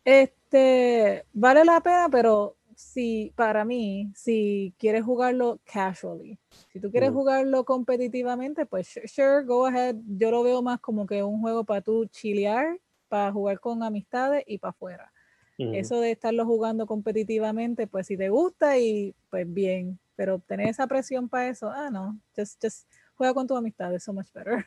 Este 0.05 1.25
vale 1.33 1.65
la 1.65 1.81
pena, 1.81 2.07
pero 2.11 2.55
si 2.75 3.31
para 3.35 3.65
mí, 3.65 4.09
si 4.15 4.73
quieres 4.77 5.03
jugarlo 5.03 5.59
casually, 5.65 6.37
si 6.71 6.79
tú 6.79 6.89
quieres 6.91 7.11
Mm. 7.11 7.13
jugarlo 7.15 7.63
competitivamente, 7.65 8.65
pues 8.65 8.87
su- 8.87 9.01
sure, 9.07 9.43
go 9.43 9.65
ahead. 9.65 9.95
Yo 10.17 10.31
lo 10.31 10.43
veo 10.43 10.61
más 10.61 10.79
como 10.79 11.05
que 11.05 11.21
un 11.23 11.41
juego 11.41 11.63
para 11.63 11.81
tú 11.81 12.05
chilear, 12.05 12.79
para 13.09 13.31
jugar 13.31 13.59
con 13.59 13.83
amistades 13.83 14.43
y 14.47 14.57
para 14.59 14.69
afuera. 14.69 15.11
Eso 15.59 15.99
de 15.99 16.11
estarlo 16.11 16.45
jugando 16.45 16.85
competitivamente, 16.87 17.85
pues 17.85 18.07
si 18.07 18.15
te 18.17 18.29
gusta 18.29 18.77
y 18.77 19.13
pues 19.29 19.51
bien, 19.51 19.99
pero 20.15 20.39
tener 20.39 20.69
esa 20.69 20.87
presión 20.87 21.27
para 21.27 21.49
eso, 21.49 21.69
ah, 21.69 21.89
no, 21.89 22.17
just, 22.35 22.61
just 22.63 22.87
juega 23.15 23.33
con 23.33 23.45
tu 23.45 23.55
amistad, 23.57 23.93
es 23.93 24.03
so 24.03 24.13
much 24.13 24.31
better. 24.33 24.65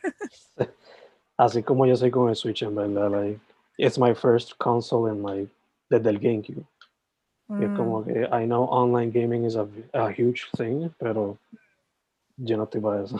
Así 1.37 1.63
como 1.63 1.85
yo 1.87 1.95
soy 1.95 2.11
con 2.11 2.29
el 2.29 2.35
Switch, 2.35 2.61
en 2.61 2.75
verdad. 2.75 3.09
Like, 3.09 3.39
it's 3.77 3.97
my 3.97 4.13
first 4.13 4.55
console 4.59 5.11
in 5.11 5.23
like, 5.23 5.49
desde 5.89 6.09
el 6.09 6.19
GameCube. 6.19 6.63
Y 7.49 7.63
es 7.65 7.71
Mm, 7.71 7.75
como 7.75 8.03
que 8.05 8.23
I 8.31 8.45
know 8.45 8.63
online 8.69 9.11
gaming 9.11 9.45
is 9.45 9.55
a, 9.55 9.67
a 9.93 10.09
huge 10.11 10.47
thing, 10.55 10.89
pero 10.99 11.37
yo 12.37 12.57
no 12.57 12.63
estoy 12.63 12.81
para 12.81 13.03
eso. 13.03 13.19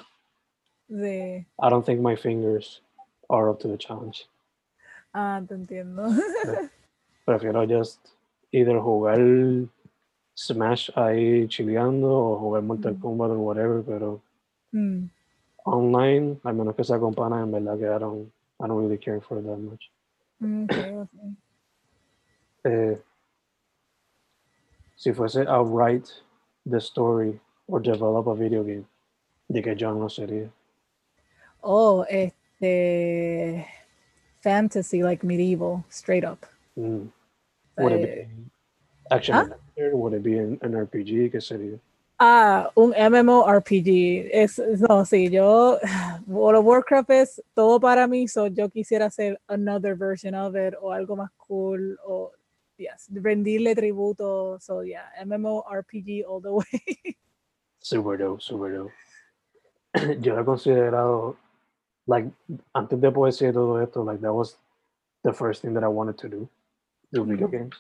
sí. 0.89 1.45
I 1.59 1.69
don't 1.69 1.85
think 1.85 2.01
my 2.01 2.15
fingers 2.15 2.81
are 3.29 3.49
up 3.49 3.59
to 3.59 3.67
the 3.67 3.77
challenge. 3.77 4.27
Ah, 5.13 5.41
te 5.47 5.55
entiendo. 5.55 6.07
Prefiero 7.25 7.65
just 7.67 7.99
either 8.51 8.79
jugar 8.79 9.19
Smash 10.35 10.89
ahí 10.95 11.47
chileando 11.47 12.09
o 12.09 12.37
jugar 12.39 12.63
Mortal 12.63 12.93
Mm. 12.95 12.99
Kombat 13.01 13.31
o 13.31 13.39
whatever, 13.39 13.83
pero 13.83 14.21
Mm, 14.71 15.07
online, 15.65 16.39
al 16.43 16.55
menos 16.55 16.75
que 16.75 16.83
sea 16.83 16.99
con 16.99 17.13
panas, 17.13 17.43
en 17.43 17.51
verdad 17.51 17.77
que 17.77 17.85
I 17.85 17.99
don't, 17.99 18.27
I 18.59 18.67
don't 18.67 18.81
really 18.81 18.97
care 18.97 19.21
for 19.21 19.37
it 19.37 19.45
that 19.45 19.57
much. 19.59 19.91
mm, 20.39 20.63
ok, 20.65 20.77
ok. 21.03 21.09
Eh, 22.65 22.97
si 24.95 25.13
fuese 25.13 25.45
a 25.47 25.61
write 25.61 26.09
the 26.65 26.79
story 26.79 27.39
or 27.67 27.79
develop 27.81 28.27
a 28.27 28.33
video 28.33 28.63
game, 28.63 28.85
¿de 29.47 29.61
qué 29.61 29.75
genre 29.77 30.09
sería? 30.09 30.49
Oh, 31.61 32.03
este. 32.09 33.65
Fantasy, 34.41 35.03
like 35.03 35.23
medieval, 35.23 35.85
straight 35.89 36.25
up. 36.25 36.45
Mm. 36.77 37.11
Would 37.77 37.91
it 37.93 38.01
Eh, 38.09 38.25
be 38.25 38.51
action 39.11 39.35
¿ah? 39.35 39.41
adventure? 39.41 39.95
Would 39.97 40.13
it 40.13 40.23
be 40.23 40.37
an, 40.37 40.57
an 40.61 40.73
RPG? 40.73 41.31
¿Qué 41.31 41.41
sería? 41.41 41.79
Ah, 42.19 42.69
un 42.75 42.93
MMORPG. 42.93 44.29
Es, 44.31 44.59
no, 44.59 45.03
sí, 45.05 45.29
yo. 45.29 45.79
World 46.27 46.59
of 46.59 46.65
Warcraft 46.65 47.09
es 47.09 47.41
todo 47.55 47.79
para 47.79 48.07
mí, 48.07 48.27
so 48.27 48.47
yo 48.47 48.69
quisiera 48.69 49.07
hacer 49.07 49.39
another 49.49 49.95
version 49.95 50.33
of 50.35 50.55
it 50.55 50.73
o 50.81 50.91
algo 50.91 51.15
más 51.15 51.31
cool 51.37 51.97
o. 52.05 52.31
Yes, 52.77 53.07
rendirle 53.11 53.75
tributo. 53.75 54.59
So, 54.59 54.81
yeah, 54.81 55.05
MMORPG 55.23 56.23
all 56.27 56.41
the 56.41 56.51
way. 56.53 57.17
Super 57.79 58.17
dope, 58.17 58.41
super 58.41 58.71
dope. 58.71 58.91
Yo 60.21 60.33
lo 60.35 60.41
he 60.41 60.45
considerado, 60.45 61.35
like, 62.07 62.31
antes 62.73 62.99
de 62.99 63.11
poesía 63.11 63.49
y 63.49 63.53
todo 63.53 63.77
esto, 63.79 64.03
like, 64.03 64.21
that 64.21 64.33
was 64.33 64.57
the 65.23 65.31
first 65.33 65.61
thing 65.61 65.73
that 65.75 65.83
I 65.83 65.87
wanted 65.87 66.17
to 66.19 66.29
do, 66.29 66.49
do 67.13 67.23
video 67.25 67.47
Mm. 67.47 67.51
games. 67.51 67.75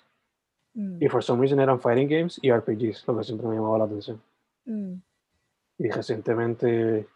Mm, 0.75 0.97
Y 1.01 1.07
for 1.09 1.21
some 1.23 1.39
reason 1.41 1.59
eran 1.59 1.79
fighting 1.79 2.07
games 2.07 2.39
y 2.41 2.49
RPGs, 2.49 3.05
lo 3.07 3.17
que 3.17 3.23
siempre 3.23 3.47
me 3.47 3.55
llamaba 3.55 3.77
la 3.79 3.85
atención. 3.85 4.21
mm, 4.65 4.93
Y 5.79 5.89
recientemente, 5.89 7.07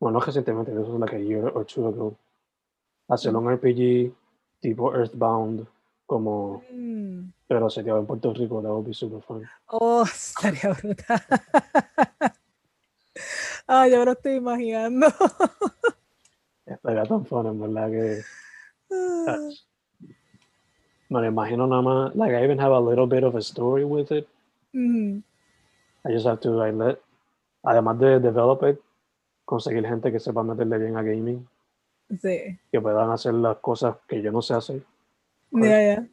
bueno, 0.00 0.18
no 0.18 0.24
recientemente, 0.24 0.72
eso 0.72 0.94
es 0.94 1.00
like 1.00 1.16
a 1.16 1.18
year 1.18 1.44
or 1.54 1.64
two 1.66 1.86
ago, 1.88 2.16
hacer 3.08 3.34
un 3.34 3.46
RPG 3.50 4.12
tipo 4.60 4.94
Earthbound, 4.94 5.66
como, 6.06 6.62
mm. 6.72 7.32
pero 7.48 7.68
sería 7.68 7.96
en 7.96 8.06
Puerto 8.06 8.32
Rico, 8.32 8.62
that 8.62 8.70
would 8.70 8.86
be 8.86 8.94
super 8.94 9.20
fun. 9.22 9.42
Oh, 9.68 10.02
estaría 10.06 10.72
brutal. 10.72 11.20
Ah, 13.68 13.88
yo 13.88 13.98
me 13.98 14.04
lo 14.04 14.12
estoy 14.12 14.34
imaginando. 14.36 15.06
Estaría 16.64 17.04
tan 17.04 17.24
fun, 17.26 17.46
en 17.46 17.60
verdad 17.60 17.90
que. 17.90 18.22
Ah, 18.92 19.48
Me 21.08 21.20
lo 21.20 21.26
imagino 21.26 21.66
nada 21.66 21.82
más. 21.82 22.14
Like, 22.16 22.34
I 22.34 22.42
even 22.44 22.58
have 22.58 22.72
a 22.72 22.80
little 22.80 23.06
bit 23.06 23.22
of 23.24 23.34
a 23.36 23.40
story 23.42 23.84
with 23.84 24.10
it. 24.10 24.26
ujú, 24.74 25.22
I 26.04 26.12
just 26.12 26.26
have 26.26 26.40
to, 26.40 26.50
like, 26.50 26.74
let. 26.76 26.98
Además 27.64 27.98
de 27.98 28.20
develop 28.20 28.62
it, 28.64 28.78
conseguir 29.44 29.84
gente 29.86 30.10
que 30.12 30.20
sepa 30.20 30.42
meterle 30.42 30.78
bien 30.78 30.96
a 30.96 31.02
gaming, 31.02 31.46
Sí, 32.20 32.56
que 32.70 32.80
puedan 32.80 33.10
hacer 33.10 33.34
las 33.34 33.56
cosas 33.58 33.96
que 34.08 34.22
yo 34.22 34.30
no 34.30 34.40
sé 34.42 34.54
hacer. 34.54 34.82
ya, 35.52 35.82
ya. 35.82 36.06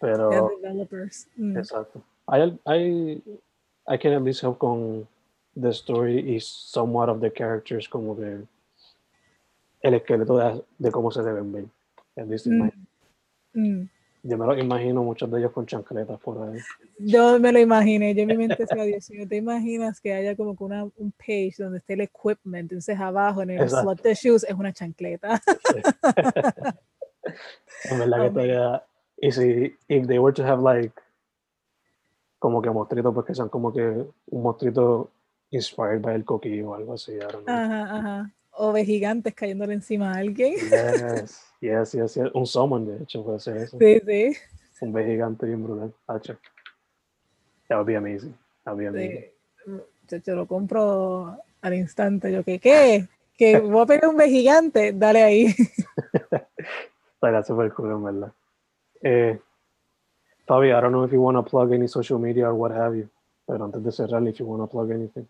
Pero. 0.00 0.30
ya, 0.30 0.42
developers. 0.68 1.26
Mm, 1.36 1.58
Exacto. 1.58 2.02
I, 2.28 2.58
I, 2.66 3.22
I 3.86 3.98
can 3.98 4.12
at 4.14 4.22
least 4.22 4.40
help 4.42 4.58
con 4.58 5.06
the 5.56 5.70
story 5.72 6.20
y 6.36 6.38
somewhat 6.40 7.08
of 7.10 7.20
the 7.20 7.30
characters, 7.30 7.86
como 7.88 8.16
que 8.16 8.46
el 9.82 9.94
esqueleto 9.94 10.36
de, 10.38 10.62
de 10.78 10.90
cómo 10.90 11.10
se 11.10 11.22
deben 11.22 11.52
ver. 11.52 11.64
At 12.16 12.28
least 12.28 12.46
in 12.46 12.58
my- 12.58 12.72
mm. 13.54 13.82
yo 14.22 14.38
me 14.38 14.46
lo 14.46 14.58
imagino 14.58 15.02
muchos 15.02 15.30
de 15.30 15.38
ellos 15.38 15.52
con 15.52 15.66
chancletas 15.66 16.18
por 16.20 16.48
ahí. 16.48 16.60
Yo 16.98 17.38
me 17.38 17.52
lo 17.52 17.58
imaginé, 17.58 18.14
yo 18.14 18.22
en 18.22 18.28
mi 18.28 18.36
mente 18.36 18.56
decía, 18.58 18.82
Dios 18.84 19.10
mío, 19.10 19.26
¿te 19.28 19.36
imaginas 19.36 20.00
que 20.00 20.12
haya 20.12 20.36
como 20.36 20.56
que 20.56 20.64
una, 20.64 20.84
un 20.84 21.12
page 21.12 21.54
donde 21.58 21.78
esté 21.78 21.94
el 21.94 22.02
equipment, 22.02 22.70
entonces 22.70 22.98
abajo 22.98 23.42
en 23.42 23.50
el 23.50 23.62
Exacto. 23.62 23.82
slot 23.82 24.02
de 24.02 24.14
shoes 24.14 24.44
es 24.44 24.54
una 24.54 24.72
chancleta? 24.72 25.40
En 27.84 27.98
verdad 27.98 28.32
que. 28.32 29.26
Y 29.26 29.32
si 29.32 29.76
if 29.88 30.06
they 30.06 30.18
were 30.18 30.32
to 30.32 30.42
have 30.42 30.62
like 30.62 30.94
como 32.38 32.62
que 32.62 32.70
como 33.50 33.72
que 33.72 34.04
un 34.30 35.08
inspired 35.50 36.00
by 36.00 36.14
el 36.14 36.24
o 36.26 36.74
algo 36.74 36.94
así. 36.94 37.12
I 37.12 37.18
don't 37.18 37.44
know. 37.44 37.54
Ajá, 37.54 37.96
ajá. 37.96 38.34
O 38.52 38.72
de 38.72 38.84
gigantes 38.84 39.34
cayéndole 39.34 39.74
encima 39.74 40.12
a 40.12 40.18
alguien. 40.18 40.54
Yes, 40.54 41.42
yes, 41.60 41.92
yes, 41.92 42.14
yes. 42.14 42.30
Un 42.34 42.46
summon, 42.46 42.86
de 42.86 43.02
hecho, 43.04 43.24
puede 43.24 43.40
ser 43.40 43.56
eso. 43.58 43.78
Sí, 43.78 44.00
sí. 44.06 44.36
Un 44.80 44.92
B 44.92 45.04
gigante 45.04 45.46
bien 45.46 45.62
brutal. 45.62 45.92
Hacho. 46.06 46.38
That 47.68 47.76
would 47.76 47.86
be 47.86 47.96
amazing. 47.96 48.34
That 48.64 48.74
would 48.74 48.80
be 48.80 48.88
amazing. 48.88 49.20
sí. 49.20 49.72
Yo, 50.08 50.16
yo 50.18 50.34
lo 50.34 50.46
compro 50.46 51.38
al 51.60 51.74
instante. 51.74 52.32
Yo, 52.32 52.42
¿qué? 52.42 52.58
¿Qué? 52.58 53.06
¿Que 53.36 53.58
voy 53.58 53.82
a 53.82 53.86
pegar 53.86 54.10
un 54.10 54.16
B 54.16 54.28
gigante? 54.28 54.92
Dale 54.92 55.22
ahí. 55.22 55.54
Estaría 57.14 57.42
super 57.42 57.72
cool, 57.74 57.92
en 57.92 58.04
verdad. 58.04 58.32
Eh, 59.02 59.40
Fabi, 60.46 60.68
I 60.68 60.80
don't 60.80 60.90
know 60.90 61.04
if 61.04 61.12
you 61.12 61.22
want 61.22 61.36
to 61.36 61.42
plug 61.42 61.72
any 61.72 61.86
social 61.86 62.18
media 62.18 62.48
or 62.48 62.54
what 62.54 62.72
have 62.72 62.96
you. 62.96 63.08
Pero 63.46 63.64
antes 63.64 63.82
de 63.82 63.92
cerrar, 63.92 64.26
if 64.26 64.38
you 64.38 64.46
want 64.46 64.62
to 64.62 64.66
plug 64.66 64.90
anything. 64.90 65.26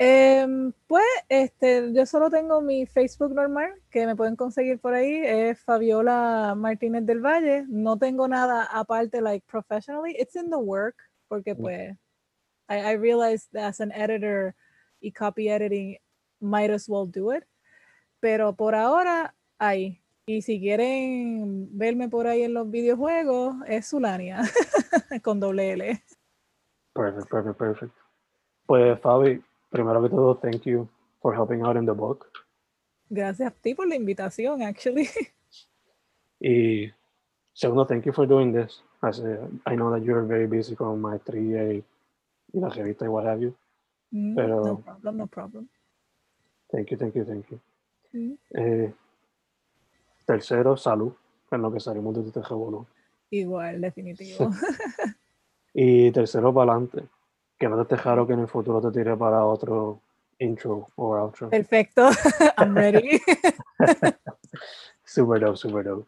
Em, 0.00 0.72
pues 0.86 1.04
este, 1.28 1.92
yo 1.92 2.06
solo 2.06 2.30
tengo 2.30 2.60
mi 2.60 2.86
Facebook 2.86 3.34
normal, 3.34 3.74
que 3.90 4.06
me 4.06 4.14
pueden 4.14 4.36
conseguir 4.36 4.78
por 4.78 4.94
ahí, 4.94 5.22
es 5.24 5.60
Fabiola 5.60 6.54
Martínez 6.56 7.04
del 7.04 7.20
Valle. 7.20 7.64
No 7.68 7.98
tengo 7.98 8.28
nada 8.28 8.64
aparte, 8.64 9.20
like 9.20 9.44
professionally. 9.46 10.14
It's 10.16 10.36
in 10.36 10.50
the 10.50 10.56
work, 10.56 10.96
porque 11.26 11.56
pues 11.56 11.96
I, 12.68 12.92
I 12.92 12.96
realized 12.96 13.48
that 13.52 13.64
as 13.64 13.80
an 13.80 13.90
editor 13.90 14.54
y 15.00 15.10
copy 15.10 15.48
editing, 15.48 15.98
might 16.40 16.70
as 16.70 16.88
well 16.88 17.06
do 17.06 17.32
it. 17.32 17.44
Pero 18.20 18.54
por 18.54 18.76
ahora, 18.76 19.34
ahí. 19.58 20.00
Y 20.26 20.42
si 20.42 20.60
quieren 20.60 21.76
verme 21.76 22.08
por 22.08 22.26
ahí 22.26 22.42
en 22.42 22.54
los 22.54 22.70
videojuegos, 22.70 23.56
es 23.66 23.88
Zulania, 23.88 24.42
con 25.22 25.40
doble 25.40 25.72
L. 25.72 26.02
Perfect, 26.94 27.28
perfect, 27.30 27.58
perfect. 27.58 27.94
Pues, 28.66 29.00
Fabi, 29.00 29.42
primero 29.70 30.02
que 30.02 30.08
todo, 30.08 30.36
thank 30.36 30.62
you 30.64 30.88
for 31.20 31.34
helping 31.34 31.62
out 31.62 31.76
in 31.76 31.84
the 31.86 31.92
book. 31.92 32.26
Gracias 33.10 33.50
a 33.52 33.54
ti 33.54 33.74
por 33.74 33.86
la 33.88 33.94
invitación, 33.96 34.62
actually. 34.62 35.08
Y 36.40 36.92
segundo, 37.52 37.84
thank 37.84 38.04
you 38.04 38.12
for 38.12 38.26
doing 38.28 38.52
this. 38.52 38.80
As, 39.02 39.18
uh, 39.18 39.48
I 39.66 39.74
know 39.74 39.90
that 39.90 40.02
you're 40.04 40.22
very 40.24 40.46
busy 40.46 40.76
con 40.76 41.00
maestría 41.00 41.72
y, 41.72 41.82
y 42.52 42.60
la 42.60 42.68
revista 42.68 43.04
y 43.04 43.08
what 43.08 43.26
have 43.26 43.40
you. 43.40 43.54
Mm, 44.12 44.34
Pero- 44.36 44.64
No 44.64 44.80
problem, 44.80 45.16
no 45.16 45.26
problem. 45.26 45.68
Thank 46.70 46.90
you, 46.92 46.96
thank 46.96 47.14
you, 47.16 47.24
thank 47.24 47.46
you. 47.50 47.60
Mm. 48.12 48.34
Eh, 48.54 48.94
tercero, 50.26 50.76
salud, 50.76 51.12
en 51.50 51.62
lo 51.62 51.72
que 51.72 51.80
salimos 51.80 52.14
de 52.14 52.26
este 52.28 52.40
revolú. 52.42 52.86
Igual, 53.30 53.80
definitivo. 53.80 54.50
Y 55.74 56.10
tercero, 56.12 56.52
para 56.52 56.72
adelante. 56.72 57.04
Que 57.58 57.68
no 57.68 57.84
te 57.84 57.94
esté 57.94 58.02
que 58.26 58.32
en 58.32 58.40
el 58.40 58.48
futuro 58.48 58.80
te 58.80 58.96
tire 58.96 59.16
para 59.16 59.44
otro 59.44 60.00
intro 60.38 60.86
o 60.96 61.16
outro. 61.16 61.50
Perfecto, 61.50 62.08
I'm 62.58 62.74
ready. 62.74 63.20
Super 65.04 65.40
dope, 65.40 65.56
super 65.56 65.84
dope. 65.84 66.06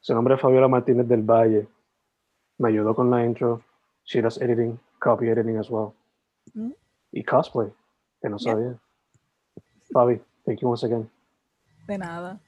Su 0.00 0.14
nombre 0.14 0.34
es 0.34 0.40
Fabiola 0.40 0.68
Martínez 0.68 1.08
del 1.08 1.22
Valle. 1.22 1.66
Me 2.58 2.68
ayudó 2.68 2.94
con 2.94 3.10
la 3.10 3.24
intro. 3.24 3.62
She 4.04 4.20
does 4.20 4.40
editing, 4.40 4.78
copy 5.00 5.28
editing 5.28 5.58
as 5.58 5.68
well. 5.70 5.92
Mm. 6.54 6.72
Y 7.12 7.24
cosplay, 7.24 7.72
que 8.22 8.28
no 8.28 8.36
Yeah. 8.38 8.52
sabía. 8.52 8.78
Fabi, 9.92 10.20
thank 10.44 10.60
you 10.60 10.68
once 10.68 10.84
again. 10.84 11.10
De 11.86 11.98
nada. 11.98 12.38